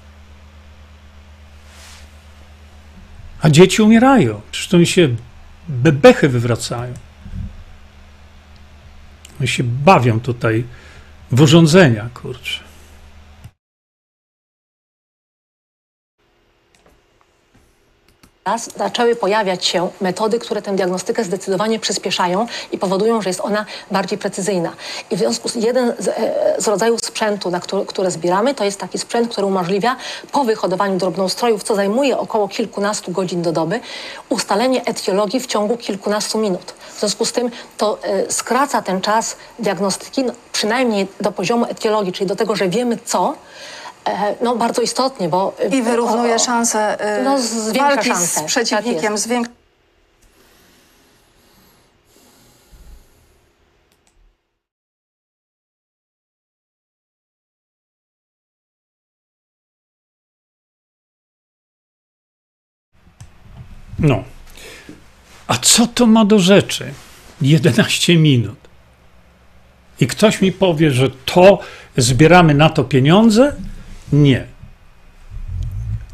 [3.43, 4.41] A dzieci umierają.
[4.51, 5.09] Przecież to mi się
[5.69, 6.95] bebechy wywracają.
[9.41, 10.65] Oni się bawią tutaj
[11.33, 12.66] w urządzenia, kurczę.
[18.47, 23.67] Teraz zaczęły pojawiać się metody, które tę diagnostykę zdecydowanie przyspieszają i powodują, że jest ona
[23.91, 24.73] bardziej precyzyjna.
[25.11, 26.13] I w związku z jeden z, e,
[26.59, 29.97] z rodzajów sprzętu, na który, które zbieramy, to jest taki sprzęt, który umożliwia
[30.33, 33.81] po wyhodowaniu drobnoustrojów, co zajmuje około kilkunastu godzin do doby,
[34.29, 36.75] ustalenie etiologii w ciągu kilkunastu minut.
[36.97, 42.13] W związku z tym to e, skraca ten czas diagnostyki, no, przynajmniej do poziomu etiologii,
[42.13, 43.35] czyli do tego, że wiemy co,
[44.43, 45.55] no bardzo istotnie, bo...
[45.61, 47.37] e, I wyrównuje o- o- szanse y, No,
[47.79, 48.27] walki szanse.
[48.27, 49.25] z Tak przeciwnikiem, jest.
[49.25, 49.53] zwiększa
[63.99, 64.25] No.
[65.47, 66.93] A co to ma do rzeczy?
[67.41, 68.59] 11 minut.
[70.01, 71.59] I ktoś mi powie, że to
[71.97, 73.57] zbieramy na to pieniądze?
[74.13, 74.47] Nie.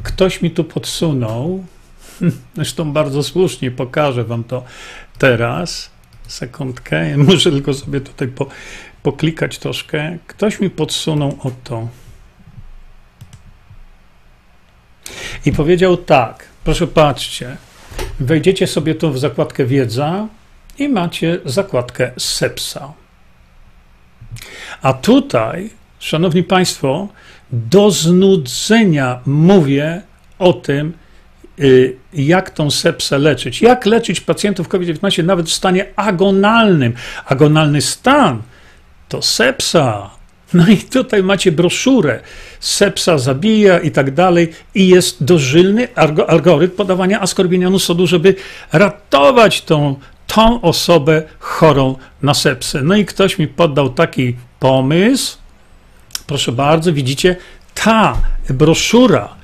[0.03, 1.65] Ktoś mi tu podsunął,
[2.55, 4.63] zresztą bardzo słusznie, pokażę wam to
[5.17, 5.91] teraz.
[6.27, 8.47] Sekundkę, muszę tylko sobie tutaj po,
[9.03, 10.17] poklikać troszkę.
[10.27, 11.87] Ktoś mi podsunął o to.
[15.45, 17.57] I powiedział tak, proszę patrzcie,
[18.19, 20.27] wejdziecie sobie tu w zakładkę wiedza
[20.79, 22.93] i macie zakładkę sepsa.
[24.81, 25.69] A tutaj,
[25.99, 27.07] szanowni państwo,
[27.53, 30.01] do znudzenia mówię
[30.39, 30.93] o tym,
[31.59, 33.61] y, jak tą sepsę leczyć.
[33.61, 36.93] Jak leczyć pacjentów COVID-19 nawet w stanie agonalnym.
[37.25, 38.41] Agonalny stan
[39.09, 40.09] to sepsa.
[40.53, 42.19] No i tutaj macie broszurę.
[42.59, 44.51] Sepsa zabija i tak dalej.
[44.75, 48.35] I jest dożylny algo- algorytm podawania askorbinianu sodu, żeby
[48.71, 49.95] ratować tą,
[50.27, 52.81] tą osobę chorą na sepsę.
[52.83, 55.42] No i ktoś mi poddał taki pomysł.
[56.27, 57.35] Proszę bardzo, widzicie,
[57.73, 59.35] ta broszura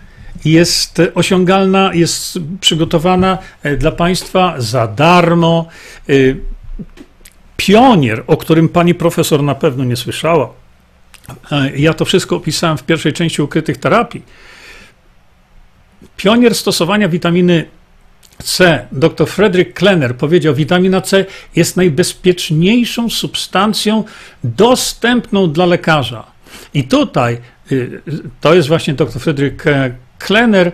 [0.46, 5.68] jest osiągalna, jest przygotowana e, dla Państwa za darmo.
[6.10, 6.38] Y,
[7.58, 10.50] Pionier, o którym pani profesor na pewno nie słyszała.
[11.52, 14.24] E, Ja to wszystko opisałem w pierwszej części ukrytych terapii.
[16.18, 17.66] Pionier stosowania witaminy
[18.44, 21.26] C, dr Frederick Klenner powiedział, witamina C
[21.56, 24.04] jest najbezpieczniejszą substancją
[24.44, 26.39] dostępną dla lekarza.
[26.74, 27.38] I tutaj
[27.72, 28.02] y,
[28.42, 30.72] to jest właśnie dr Frederick e, Klenner,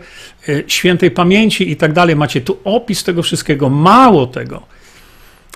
[0.49, 2.15] y, świętej pamięci i tak dalej.
[2.15, 3.69] Macie tu opis tego wszystkiego.
[3.69, 4.61] Mało tego.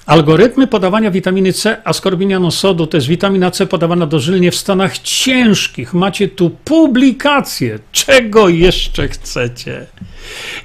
[0.06, 5.94] Algorytmy podawania witaminy C, askorbinianu sodu, to jest witamina C podawana dożylnie w stanach ciężkich.
[5.94, 7.80] Macie tu publikacje.
[7.92, 9.86] Czego jeszcze chcecie?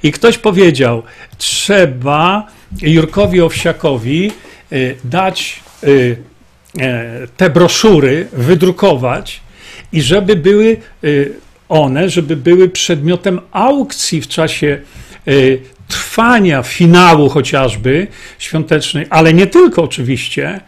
[0.03, 1.03] I ktoś powiedział,
[1.37, 2.47] trzeba
[2.81, 4.31] Jurkowi Owsiakowi
[4.71, 9.44] y, dać e, te broszury, wydrukować
[9.95, 11.33] i żeby były y,
[11.69, 14.81] one, żeby były przedmiotem aukcji w czasie
[15.27, 18.07] y, trwania finału chociażby
[18.39, 20.61] świątecznej, ale nie tylko oczywiście,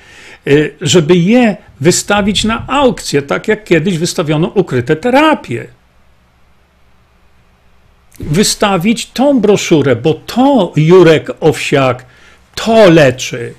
[0.48, 5.68] y, żeby je wystawić na aukcję, tak jak kiedyś wystawiono ukryte terapie
[8.20, 12.06] wystawić tą broszurę, bo to Jurek Owsiak
[12.56, 13.54] to leczy.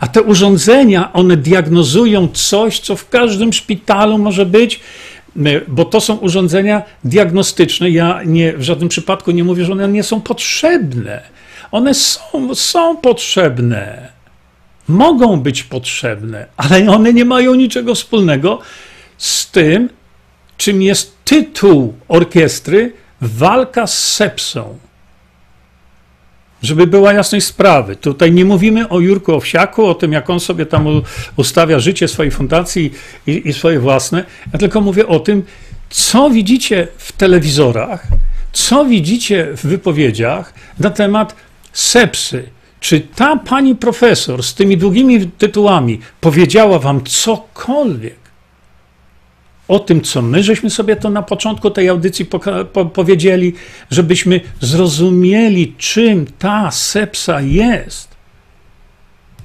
[0.00, 4.80] A te urządzenia, one diagnozują coś, co w każdym szpitalu może być,
[5.68, 7.90] bo to są urządzenia diagnostyczne.
[7.90, 11.22] Ja nie, w żadnym przypadku nie mówię, że one nie są potrzebne.
[11.72, 14.08] One są, są potrzebne.
[14.88, 18.58] Mogą być potrzebne, ale one nie mają niczego wspólnego
[19.18, 19.88] z tym,
[20.56, 24.78] czym jest tytuł orkiestry Walka z sepsą.
[26.62, 27.96] Żeby była jasność sprawy.
[27.96, 31.02] Tutaj nie mówimy o Jurku Owsiaku, o tym, jak on sobie tam
[31.36, 32.92] ustawia życie swojej fundacji
[33.26, 34.24] i, i swoje własne.
[34.52, 35.42] Ja tylko mówię o tym,
[35.90, 38.06] co widzicie w telewizorach,
[38.52, 41.34] co widzicie w wypowiedziach na temat
[41.72, 42.48] sepsy.
[42.80, 48.19] Czy ta pani profesor z tymi długimi tytułami powiedziała wam cokolwiek
[49.70, 52.24] o tym, co my żeśmy sobie to na początku tej audycji
[52.72, 53.52] po, powiedzieli,
[53.90, 58.08] żebyśmy zrozumieli, czym ta sepsa jest.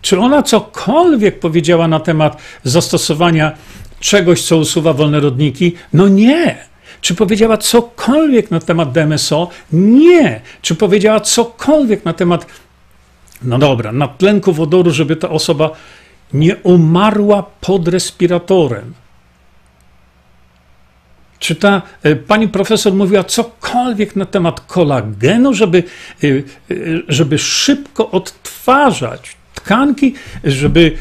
[0.02, 3.52] Czy ona cokolwiek powiedziała na temat zastosowania
[4.00, 5.76] czegoś, co usuwa wolne rodniki?
[5.94, 6.58] No nie.
[7.02, 9.50] Czy powiedziała cokolwiek na temat DMSO?
[9.72, 10.42] Nie.
[10.62, 12.46] Czy powiedziała cokolwiek na temat,
[13.42, 15.72] no dobra, nadtlenku wodoru, żeby ta osoba
[16.34, 19.05] nie umarła pod respiratorem?
[21.40, 25.84] Czy ta e, pani profesor mówiła cokolwiek na temat kolagenu, żeby,
[26.24, 26.34] e, e,
[27.08, 30.14] żeby szybko odtwarzać tkanki,
[30.44, 30.98] żeby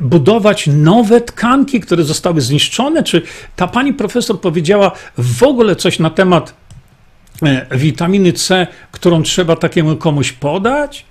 [0.00, 3.02] budować nowe tkanki, które zostały zniszczone?
[3.02, 3.22] Czy
[3.56, 6.54] ta pani profesor powiedziała w ogóle coś na temat
[7.70, 11.04] witaminy C, którą trzeba takiemu komuś podać?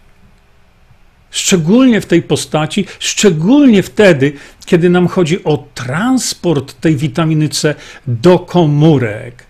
[1.36, 4.33] Szczególnie w tej postaci, szczególnie wtedy,
[4.65, 7.75] kiedy nam chodzi o transport tej witaminy C
[8.07, 9.43] do komórek.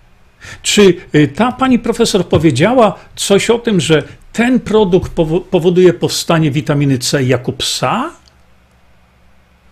[0.62, 5.12] Czy y, ta pani profesor powiedziała coś o tym, że ten produkt
[5.50, 8.12] powoduje powstanie witaminy C jako psa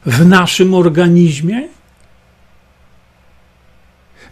[0.05, 1.67] w naszym organizmie?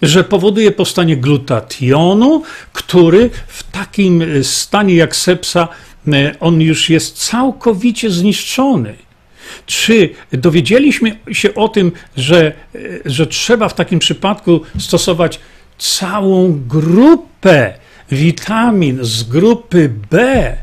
[0.01, 5.67] Że powoduje powstanie glutationu, który w takim y, stanie jak sepsa,
[6.39, 8.95] on już jest całkowicie zniszczony.
[9.65, 12.53] Czy dowiedzieliśmy się o tym, że,
[13.05, 15.39] że trzeba w takim przypadku stosować
[15.77, 17.73] całą grupę
[18.11, 20.57] witamin z grupy B.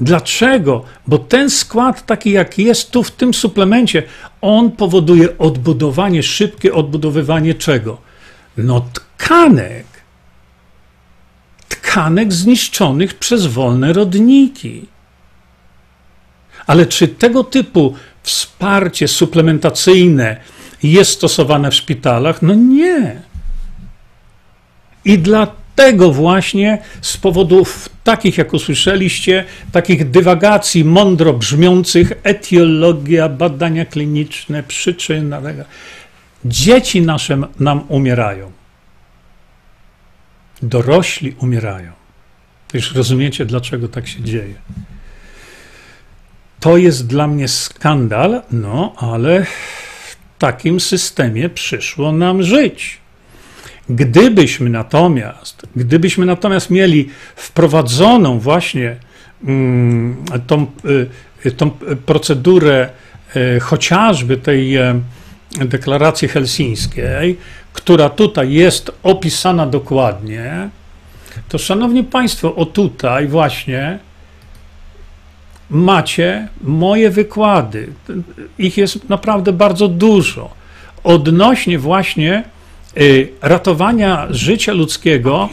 [0.00, 0.84] Dlaczego?
[1.06, 4.02] Bo ten skład, taki jak jest tu w tym suplemencie,
[4.40, 8.00] on powoduje odbudowanie, szybkie odbudowywanie czego?
[8.56, 9.86] No tkanek.
[11.68, 14.86] Tkanek zniszczonych przez wolne rodniki.
[16.66, 20.36] Ale czy tego typu wsparcie suplementacyjne
[20.82, 22.42] jest stosowane w szpitalach?
[22.42, 23.22] No nie.
[25.04, 34.62] I dlatego właśnie z powodów takich, jak usłyszeliście, takich dywagacji mądro brzmiących, etiologia, badania kliniczne,
[34.62, 35.40] przyczyna,
[36.44, 38.57] dzieci nasze nam umierają.
[40.62, 41.92] Dorośli umierają.
[42.74, 44.54] Już rozumiecie, dlaczego tak się dzieje.
[46.60, 52.98] To jest dla mnie skandal, no ale w takim systemie przyszło nam żyć.
[53.88, 58.96] Gdybyśmy natomiast, gdybyśmy natomiast mieli wprowadzoną właśnie
[59.44, 60.66] mm, tą,
[61.44, 61.70] y, tą
[62.06, 62.88] procedurę
[63.36, 65.00] y, chociażby tej e,
[65.56, 67.36] deklaracji helsińskiej,
[67.78, 70.68] która tutaj jest opisana dokładnie,
[71.48, 73.98] to szanowni Państwo, o tutaj właśnie
[75.70, 77.92] macie moje wykłady.
[78.58, 80.50] Ich jest naprawdę bardzo dużo.
[81.04, 82.44] Odnośnie właśnie
[82.96, 85.48] Y, ratowania życia ludzkiego,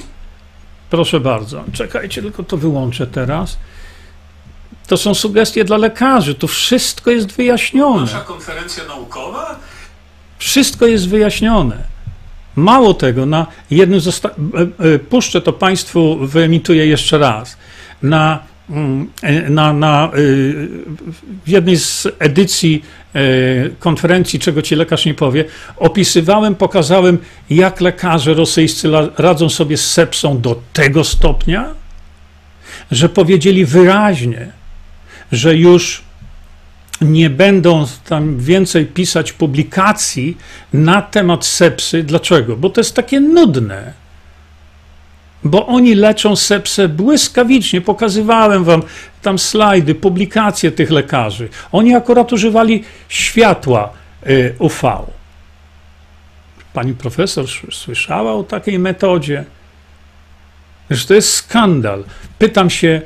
[0.90, 3.58] proszę bardzo, czekajcie, tylko to wyłączę teraz.
[4.88, 8.02] To są sugestie dla lekarzy, tu wszystko jest wyjaśnione.
[8.02, 9.60] Nasza konferencja naukowa?
[10.38, 11.95] Wszystko jest wyjaśnione.
[12.56, 14.30] Mało tego, na jednym e,
[14.94, 17.58] e, puszczę to Państwu, wyemituję jeszcze raz.
[18.02, 18.40] Na
[18.70, 19.12] Mm,
[19.50, 20.68] na, na, y,
[21.46, 22.84] w jednej z edycji
[23.80, 25.46] konferencji, czego ci lekarz nie powie,
[25.78, 27.18] opisywałem, pokazałem,
[27.50, 31.74] jak lekarze rosyjscy radzą sobie z sepsą do tego stopnia,
[32.92, 34.52] że powiedzieli wyraźnie,
[35.32, 36.02] że już
[37.06, 40.38] nie będą tam więcej pisać publikacji
[40.74, 42.04] na temat sepsy.
[42.04, 42.58] Dlaczego?
[42.58, 44.06] Bo to jest takie nudne
[45.46, 47.82] bo oni leczą sepsę błyskawicznie.
[47.82, 48.84] Pokazywałem wam
[49.22, 51.50] tam slajdy, publikacje tych lekarzy.
[51.72, 53.94] Oni akurat używali światła
[54.28, 54.92] y, UV.
[56.74, 59.44] Pani profesor słyszała o takiej metodzie?
[60.90, 62.04] Że to jest skandal.
[62.40, 63.02] Pytam się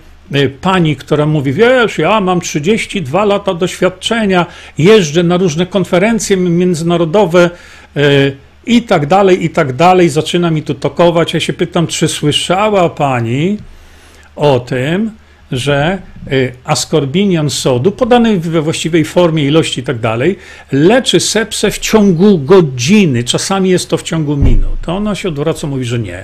[0.61, 4.45] pani, która mówi: Wiesz, ja mam 32 lata doświadczenia,
[4.77, 7.49] jeżdżę na różne konferencje międzynarodowe.
[7.97, 10.09] Y, i tak dalej, i tak dalej.
[10.09, 11.33] Zaczyna mi tu tokować.
[11.33, 13.57] Ja się pytam, czy słyszała pani
[14.35, 15.11] o tym,
[15.51, 16.01] że
[16.31, 20.37] y, askorbinian sodu, podany we właściwej formie, ilości i tak dalej,
[20.71, 24.81] leczy sepsę w ciągu godziny, czasami jest to w ciągu minut.
[24.81, 26.23] To ona się odwraca, mówi, że nie.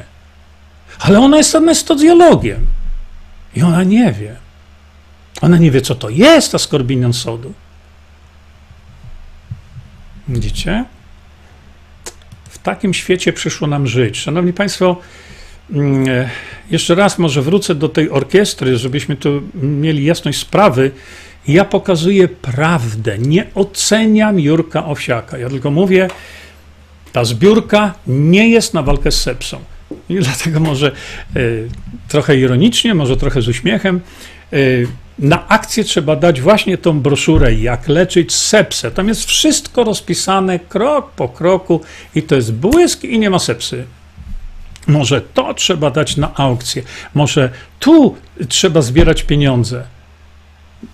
[1.00, 2.66] Ale ona jest anestezjologiem
[3.56, 4.36] i ona nie wie.
[5.42, 7.54] Ona nie wie, co to jest askorbinian sodu.
[10.28, 10.86] Widzicie?
[12.66, 14.18] takim świecie przyszło nam żyć.
[14.18, 14.98] Szanowni Państwo,
[15.72, 16.30] mm, e,
[16.72, 20.92] jeszcze raz może wrócę do tej orkiestry, żebyśmy tu mieli jasność sprawy.
[21.48, 25.38] Ja pokazuję prawdę, nie oceniam Jurka Owsiaka.
[25.38, 26.08] Ja tylko mówię,
[27.12, 29.60] ta zbiórka nie jest na walkę z sepsą.
[30.10, 30.92] I dlatego może
[31.36, 31.70] y,
[32.08, 34.02] trochę ironicznie, może trochę z uśmiechem,
[34.54, 34.88] y,
[35.20, 38.92] na akcję trzeba dać właśnie tą broszurę, jak leczyć sepsę.
[38.92, 41.82] Tam jest wszystko rozpisane krok po kroku
[42.16, 43.86] i to jest błysk i nie ma sepsy.
[44.88, 46.84] Może to trzeba dać na aukcję,
[47.14, 48.16] może tu
[48.50, 49.84] trzeba zbierać pieniądze.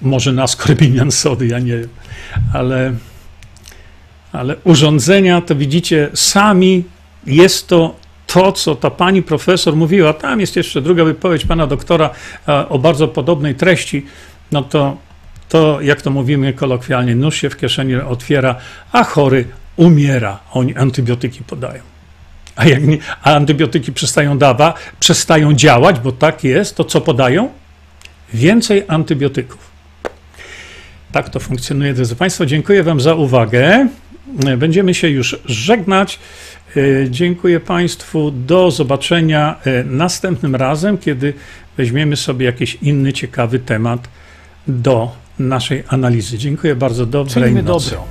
[0.01, 1.89] Może na skorbinian sody, ja nie wiem,
[2.53, 2.93] ale,
[4.31, 6.83] ale urządzenia to widzicie sami,
[7.25, 7.95] jest to
[8.33, 12.09] to, co ta pani profesor mówiła, tam jest jeszcze druga wypowiedź pana doktora
[12.47, 14.05] e, o bardzo podobnej treści,
[14.51, 14.97] no to,
[15.49, 18.55] to jak to mówimy kolokwialnie, nóż się w kieszeni otwiera,
[18.91, 20.39] a chory umiera.
[20.51, 21.81] Oni antybiotyki podają.
[22.55, 27.49] A jak nie, a antybiotyki przestają dawa, przestają działać, bo tak jest, to co podają?
[28.33, 29.71] Więcej antybiotyków.
[31.11, 32.45] Tak to funkcjonuje, drodzy Państwo.
[32.45, 33.87] Dziękuję Wam za uwagę.
[34.57, 36.19] Będziemy się już żegnać.
[36.77, 38.31] E, Dziękuję Państwu.
[38.31, 41.33] Do zobaczenia e, następnym razem, kiedy
[41.77, 44.07] weźmiemy sobie jakiś inny ciekawy temat
[44.67, 46.37] do naszej analizy.
[46.37, 47.05] Dziękuję bardzo.
[47.05, 47.89] Dobrej Czyńmy nocy.
[47.91, 48.05] dobro.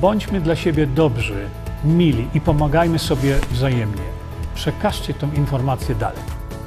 [0.00, 1.34] Bądźmy dla siebie dobrzy,
[1.84, 4.02] mili i pomagajmy sobie wzajemnie.
[4.54, 6.22] Przekażcie tą informację dalej.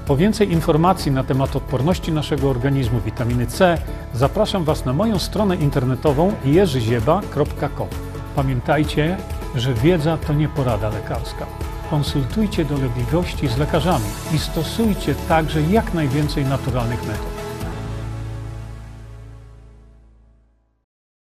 [0.07, 3.77] Po więcej informacji na temat odporności naszego organizmu witaminy C
[4.13, 7.87] zapraszam Was na moją stronę internetową jerzyzieba.com.
[8.35, 9.17] Pamiętajcie,
[9.55, 11.45] że wiedza to nie porada lekarska.
[11.89, 17.40] Konsultujcie dolegliwości z lekarzami i stosujcie także jak najwięcej naturalnych metod.